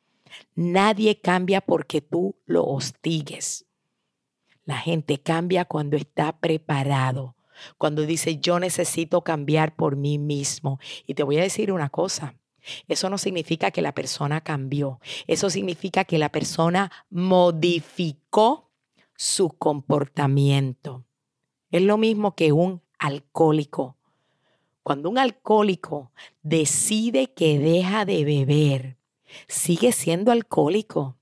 Nadie 0.55 1.21
cambia 1.21 1.61
porque 1.61 2.01
tú 2.01 2.37
lo 2.47 2.65
hostigues. 2.65 3.67
La 4.65 4.79
gente 4.79 5.19
cambia 5.21 5.65
cuando 5.65 5.97
está 5.97 6.39
preparado 6.39 7.35
cuando 7.79 8.03
dice 8.03 8.39
yo 8.39 8.59
necesito 8.59 9.23
cambiar 9.23 9.75
por 9.77 9.97
mí 9.97 10.19
mismo. 10.19 10.79
Y 11.07 11.15
te 11.15 11.23
voy 11.23 11.39
a 11.39 11.43
decir 11.43 11.73
una 11.73 11.89
cosa. 11.89 12.35
Eso 12.89 13.11
no 13.11 13.19
significa 13.19 13.71
que 13.71 13.83
la 13.83 13.93
persona 13.93 14.41
cambió. 14.41 15.01
Eso 15.27 15.51
significa 15.51 16.05
que 16.05 16.19
la 16.19 16.31
persona 16.31 16.91
modificó 17.11 18.71
su 19.17 19.51
comportamiento. 19.51 21.05
Es 21.71 21.83
lo 21.83 21.99
mismo 21.99 22.35
que 22.35 22.53
un 22.53 22.83
alcohólico. 22.99 23.97
Cuando 24.83 25.11
un 25.11 25.19
alcohólico 25.19 26.13
decide 26.43 27.33
que 27.33 27.59
deja 27.59 28.05
de 28.05 28.25
beber, 28.25 28.97
sigue 29.47 29.93
siendo 29.93 30.33
alcohólico. 30.33 31.17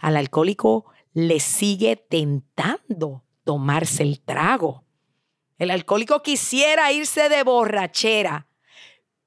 Al 0.00 0.16
alcohólico 0.16 0.86
le 1.12 1.38
sigue 1.38 1.96
tentando 1.96 3.24
tomarse 3.44 4.02
el 4.02 4.20
trago. 4.20 4.84
El 5.58 5.70
alcohólico 5.70 6.22
quisiera 6.22 6.90
irse 6.92 7.28
de 7.28 7.42
borrachera, 7.44 8.48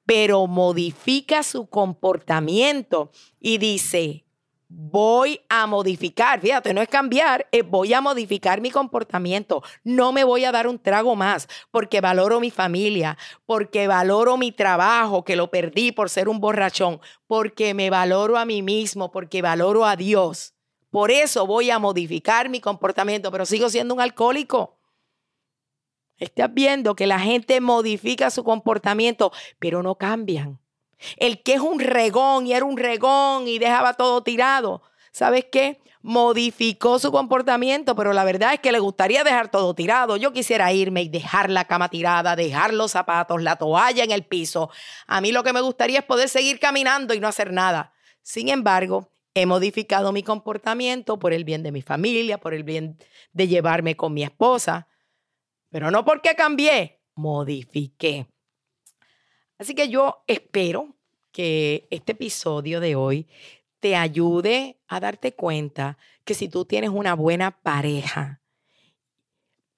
pero 0.08 0.46
modifica 0.46 1.42
su 1.42 1.66
comportamiento 1.66 3.10
y 3.38 3.58
dice, 3.58 4.24
voy 4.66 5.42
a 5.50 5.66
modificar, 5.66 6.40
fíjate, 6.40 6.72
no 6.72 6.80
es 6.80 6.88
cambiar, 6.88 7.46
voy 7.66 7.92
a 7.92 8.00
modificar 8.00 8.62
mi 8.62 8.70
comportamiento. 8.70 9.62
No 9.84 10.12
me 10.12 10.24
voy 10.24 10.46
a 10.46 10.52
dar 10.52 10.66
un 10.66 10.78
trago 10.78 11.14
más 11.14 11.46
porque 11.70 12.00
valoro 12.00 12.40
mi 12.40 12.50
familia, 12.50 13.18
porque 13.44 13.86
valoro 13.86 14.38
mi 14.38 14.50
trabajo 14.50 15.26
que 15.26 15.36
lo 15.36 15.50
perdí 15.50 15.92
por 15.92 16.08
ser 16.08 16.30
un 16.30 16.40
borrachón, 16.40 17.02
porque 17.26 17.74
me 17.74 17.90
valoro 17.90 18.38
a 18.38 18.46
mí 18.46 18.62
mismo, 18.62 19.10
porque 19.10 19.42
valoro 19.42 19.84
a 19.84 19.94
Dios. 19.94 20.54
Por 20.88 21.10
eso 21.10 21.46
voy 21.46 21.70
a 21.70 21.78
modificar 21.78 22.48
mi 22.48 22.62
comportamiento, 22.62 23.30
pero 23.30 23.44
sigo 23.44 23.68
siendo 23.68 23.92
un 23.92 24.00
alcohólico. 24.00 24.77
Estás 26.18 26.52
viendo 26.52 26.96
que 26.96 27.06
la 27.06 27.20
gente 27.20 27.60
modifica 27.60 28.30
su 28.30 28.44
comportamiento, 28.44 29.32
pero 29.58 29.82
no 29.82 29.96
cambian. 29.96 30.60
El 31.16 31.42
que 31.42 31.54
es 31.54 31.60
un 31.60 31.78
regón 31.78 32.46
y 32.46 32.52
era 32.52 32.64
un 32.64 32.76
regón 32.76 33.46
y 33.46 33.58
dejaba 33.58 33.94
todo 33.94 34.22
tirado, 34.22 34.82
¿sabes 35.12 35.46
qué? 35.50 35.80
Modificó 36.00 36.98
su 36.98 37.12
comportamiento, 37.12 37.94
pero 37.94 38.12
la 38.12 38.24
verdad 38.24 38.54
es 38.54 38.60
que 38.60 38.72
le 38.72 38.78
gustaría 38.78 39.24
dejar 39.24 39.50
todo 39.50 39.74
tirado. 39.74 40.16
Yo 40.16 40.32
quisiera 40.32 40.72
irme 40.72 41.02
y 41.02 41.08
dejar 41.08 41.50
la 41.50 41.66
cama 41.66 41.88
tirada, 41.88 42.36
dejar 42.36 42.72
los 42.72 42.92
zapatos, 42.92 43.42
la 43.42 43.56
toalla 43.56 44.04
en 44.04 44.10
el 44.10 44.24
piso. 44.24 44.70
A 45.06 45.20
mí 45.20 45.32
lo 45.32 45.42
que 45.42 45.52
me 45.52 45.60
gustaría 45.60 46.00
es 46.00 46.04
poder 46.04 46.28
seguir 46.28 46.58
caminando 46.58 47.14
y 47.14 47.20
no 47.20 47.28
hacer 47.28 47.52
nada. 47.52 47.92
Sin 48.22 48.48
embargo, 48.48 49.10
he 49.34 49.46
modificado 49.46 50.12
mi 50.12 50.22
comportamiento 50.22 51.18
por 51.18 51.32
el 51.32 51.44
bien 51.44 51.62
de 51.62 51.72
mi 51.72 51.82
familia, 51.82 52.38
por 52.38 52.54
el 52.54 52.64
bien 52.64 52.98
de 53.32 53.48
llevarme 53.48 53.96
con 53.96 54.14
mi 54.14 54.22
esposa. 54.22 54.87
Pero 55.70 55.90
no 55.90 56.04
porque 56.04 56.34
cambié, 56.34 57.00
modifiqué. 57.14 58.26
Así 59.58 59.74
que 59.74 59.88
yo 59.88 60.24
espero 60.26 60.96
que 61.32 61.88
este 61.90 62.12
episodio 62.12 62.80
de 62.80 62.94
hoy 62.94 63.28
te 63.80 63.96
ayude 63.96 64.80
a 64.88 65.00
darte 65.00 65.34
cuenta 65.34 65.98
que 66.24 66.34
si 66.34 66.48
tú 66.48 66.64
tienes 66.64 66.90
una 66.90 67.14
buena 67.14 67.60
pareja, 67.60 68.42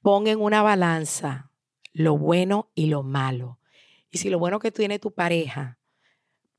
pon 0.03 0.26
en 0.26 0.40
una 0.40 0.62
balanza 0.62 1.50
lo 1.92 2.16
bueno 2.16 2.70
y 2.74 2.87
lo 2.87 3.03
malo. 3.03 3.59
Y 4.11 4.18
si 4.18 4.31
lo 4.31 4.38
bueno 4.38 4.59
que 4.59 4.72
tiene 4.72 4.98
tu 4.98 5.12
pareja 5.12 5.79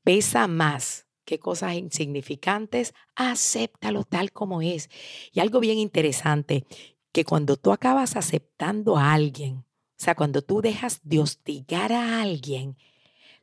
pesa 0.02 0.46
más 0.46 1.06
que 1.24 1.38
cosas 1.38 1.74
insignificantes, 1.74 2.94
acéptalo 3.14 4.04
tal 4.04 4.32
como 4.32 4.62
es. 4.62 4.90
Y 5.32 5.40
algo 5.40 5.60
bien 5.60 5.78
interesante, 5.78 6.64
que 7.12 7.24
cuando 7.24 7.56
tú 7.56 7.72
acabas 7.72 8.16
aceptando 8.16 8.96
a 8.96 9.12
alguien, 9.12 9.64
o 10.02 10.04
sea, 10.04 10.14
cuando 10.14 10.42
tú 10.42 10.62
dejas 10.62 11.00
de 11.04 11.20
hostigar 11.20 11.92
a 11.92 12.20
alguien, 12.22 12.76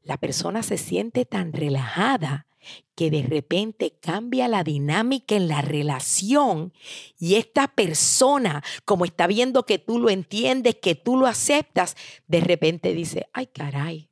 la 0.03 0.17
persona 0.17 0.63
se 0.63 0.77
siente 0.77 1.25
tan 1.25 1.53
relajada 1.53 2.47
que 2.95 3.09
de 3.09 3.23
repente 3.23 3.97
cambia 4.01 4.47
la 4.47 4.63
dinámica 4.63 5.35
en 5.35 5.47
la 5.47 5.61
relación 5.61 6.73
y 7.17 7.35
esta 7.35 7.69
persona, 7.69 8.63
como 8.83 9.05
está 9.05 9.27
viendo 9.27 9.65
que 9.65 9.79
tú 9.79 9.99
lo 9.99 10.09
entiendes, 10.09 10.75
que 10.75 10.95
tú 10.95 11.15
lo 11.15 11.27
aceptas, 11.27 11.95
de 12.27 12.41
repente 12.41 12.93
dice, 12.93 13.27
ay 13.31 13.47
caray, 13.47 14.09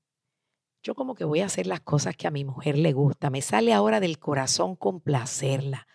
yo 0.81 0.95
como 0.95 1.15
que 1.15 1.25
voy 1.25 1.41
a 1.41 1.47
hacer 1.47 1.67
las 1.67 1.81
cosas 1.81 2.15
que 2.15 2.27
a 2.27 2.31
mi 2.31 2.45
mujer 2.45 2.77
le 2.77 2.93
gusta, 2.93 3.29
me 3.29 3.41
sale 3.41 3.73
ahora 3.73 3.99
del 3.99 4.19
corazón 4.19 4.77
complacerla. 4.77 5.87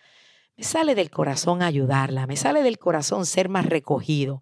Me 0.55 0.63
sale 0.63 0.93
del 0.93 1.09
corazón 1.09 1.61
ayudarla, 1.63 2.27
me 2.27 2.37
sale 2.37 2.61
del 2.61 2.77
corazón 2.77 3.25
ser 3.25 3.49
más 3.49 3.65
recogido, 3.65 4.41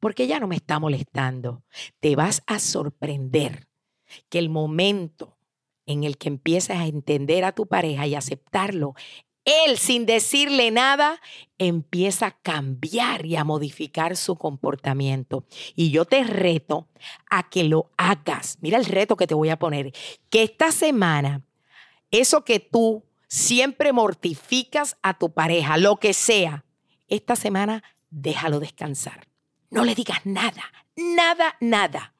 porque 0.00 0.26
ya 0.26 0.40
no 0.40 0.48
me 0.48 0.56
está 0.56 0.80
molestando. 0.80 1.62
Te 2.00 2.16
vas 2.16 2.42
a 2.46 2.58
sorprender 2.58 3.68
que 4.28 4.40
el 4.40 4.48
momento 4.48 5.38
en 5.86 6.04
el 6.04 6.18
que 6.18 6.28
empieces 6.28 6.76
a 6.76 6.86
entender 6.86 7.44
a 7.44 7.52
tu 7.52 7.66
pareja 7.66 8.06
y 8.06 8.14
aceptarlo, 8.16 8.94
él 9.44 9.76
sin 9.76 10.06
decirle 10.06 10.70
nada 10.70 11.20
empieza 11.58 12.26
a 12.26 12.40
cambiar 12.42 13.26
y 13.26 13.36
a 13.36 13.44
modificar 13.44 14.16
su 14.16 14.36
comportamiento. 14.36 15.46
Y 15.74 15.90
yo 15.90 16.04
te 16.04 16.24
reto 16.24 16.88
a 17.30 17.48
que 17.48 17.64
lo 17.64 17.90
hagas. 17.96 18.58
Mira 18.60 18.78
el 18.78 18.84
reto 18.84 19.16
que 19.16 19.26
te 19.26 19.34
voy 19.34 19.48
a 19.48 19.58
poner. 19.58 19.92
Que 20.30 20.44
esta 20.44 20.70
semana, 20.70 21.42
eso 22.10 22.44
que 22.44 22.60
tú 22.60 23.04
Siempre 23.32 23.94
mortificas 23.94 24.98
a 25.00 25.16
tu 25.16 25.32
pareja, 25.32 25.78
lo 25.78 25.96
que 25.96 26.12
sea. 26.12 26.66
Esta 27.08 27.34
semana 27.34 27.82
déjalo 28.10 28.60
descansar. 28.60 29.26
No 29.70 29.86
le 29.86 29.94
digas 29.94 30.18
nada, 30.24 30.62
nada, 30.96 31.56
nada. 31.58 32.12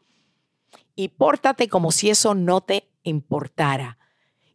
Y 0.96 1.08
pórtate 1.08 1.68
como 1.68 1.92
si 1.92 2.08
eso 2.08 2.34
no 2.34 2.62
te 2.62 2.88
importara. 3.02 3.98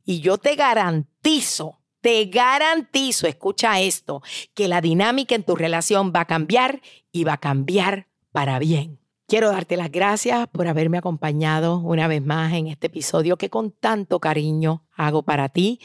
Y 0.03 0.21
yo 0.21 0.39
te 0.39 0.55
garantizo, 0.55 1.79
te 2.01 2.25
garantizo, 2.25 3.27
escucha 3.27 3.79
esto, 3.79 4.23
que 4.55 4.67
la 4.67 4.81
dinámica 4.81 5.35
en 5.35 5.43
tu 5.43 5.55
relación 5.55 6.11
va 6.11 6.21
a 6.21 6.25
cambiar 6.25 6.81
y 7.11 7.23
va 7.23 7.33
a 7.33 7.39
cambiar 7.39 8.07
para 8.31 8.57
bien. 8.57 8.97
Quiero 9.27 9.51
darte 9.51 9.77
las 9.77 9.91
gracias 9.91 10.47
por 10.47 10.67
haberme 10.67 10.97
acompañado 10.97 11.77
una 11.77 12.07
vez 12.07 12.25
más 12.25 12.51
en 12.53 12.65
este 12.65 12.87
episodio 12.87 13.37
que 13.37 13.51
con 13.51 13.69
tanto 13.69 14.19
cariño 14.19 14.87
hago 14.95 15.21
para 15.21 15.49
ti. 15.49 15.79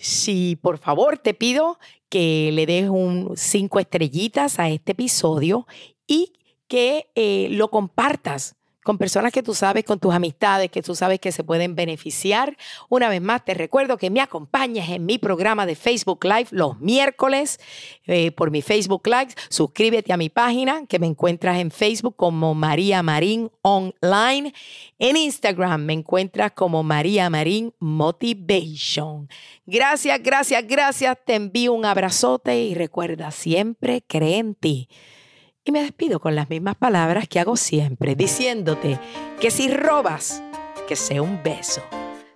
Si 0.00 0.56
por 0.56 0.78
favor 0.78 1.18
te 1.18 1.34
pido 1.34 1.78
que 2.08 2.50
le 2.52 2.64
des 2.64 2.88
un 2.88 3.34
cinco 3.36 3.78
estrellitas 3.78 4.58
a 4.58 4.70
este 4.70 4.92
episodio 4.92 5.66
y 6.06 6.32
que 6.68 7.10
eh, 7.14 7.48
lo 7.50 7.68
compartas 7.68 8.56
con 8.90 8.98
personas 8.98 9.30
que 9.30 9.44
tú 9.44 9.54
sabes, 9.54 9.84
con 9.84 10.00
tus 10.00 10.12
amistades, 10.12 10.68
que 10.68 10.82
tú 10.82 10.96
sabes 10.96 11.20
que 11.20 11.30
se 11.30 11.44
pueden 11.44 11.76
beneficiar. 11.76 12.56
Una 12.88 13.08
vez 13.08 13.22
más, 13.22 13.44
te 13.44 13.54
recuerdo 13.54 13.96
que 13.96 14.10
me 14.10 14.20
acompañes 14.20 14.88
en 14.88 15.06
mi 15.06 15.16
programa 15.16 15.64
de 15.64 15.76
Facebook 15.76 16.24
Live 16.24 16.48
los 16.50 16.80
miércoles 16.80 17.60
eh, 18.08 18.32
por 18.32 18.50
mi 18.50 18.62
Facebook 18.62 19.06
Live. 19.06 19.28
Suscríbete 19.48 20.12
a 20.12 20.16
mi 20.16 20.28
página 20.28 20.86
que 20.88 20.98
me 20.98 21.06
encuentras 21.06 21.60
en 21.60 21.70
Facebook 21.70 22.16
como 22.16 22.52
María 22.56 23.00
Marín 23.04 23.52
Online. 23.62 24.52
En 24.98 25.16
Instagram 25.16 25.84
me 25.84 25.92
encuentras 25.92 26.50
como 26.50 26.82
María 26.82 27.30
Marín 27.30 27.72
Motivation. 27.78 29.28
Gracias, 29.66 30.20
gracias, 30.20 30.66
gracias. 30.66 31.16
Te 31.24 31.36
envío 31.36 31.74
un 31.74 31.84
abrazote 31.84 32.60
y 32.60 32.74
recuerda 32.74 33.30
siempre, 33.30 34.02
cree 34.08 34.38
en 34.38 34.56
ti. 34.56 34.88
Y 35.62 35.72
me 35.72 35.82
despido 35.82 36.20
con 36.20 36.34
las 36.34 36.48
mismas 36.48 36.76
palabras 36.76 37.28
que 37.28 37.38
hago 37.38 37.56
siempre, 37.56 38.14
diciéndote 38.14 38.98
que 39.40 39.50
si 39.50 39.68
robas, 39.68 40.42
que 40.88 40.96
sea 40.96 41.20
un 41.20 41.42
beso. 41.42 41.82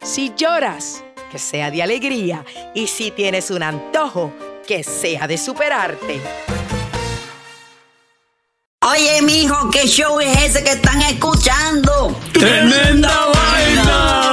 Si 0.03 0.35
lloras, 0.37 1.03
que 1.31 1.39
sea 1.39 1.71
de 1.71 1.83
alegría. 1.83 2.45
Y 2.75 2.87
si 2.87 3.11
tienes 3.11 3.51
un 3.51 3.63
antojo, 3.63 4.31
que 4.67 4.85
sea 4.85 5.27
de 5.27 5.39
superarte. 5.39 6.21
Oye, 8.83 9.23
mijo, 9.23 9.71
¿qué 9.71 9.87
show 9.87 10.21
es 10.21 10.43
ese 10.43 10.63
que 10.63 10.73
están 10.73 11.01
escuchando? 11.01 12.15
¡Tremenda 12.35 13.33
vaina! 13.33 14.33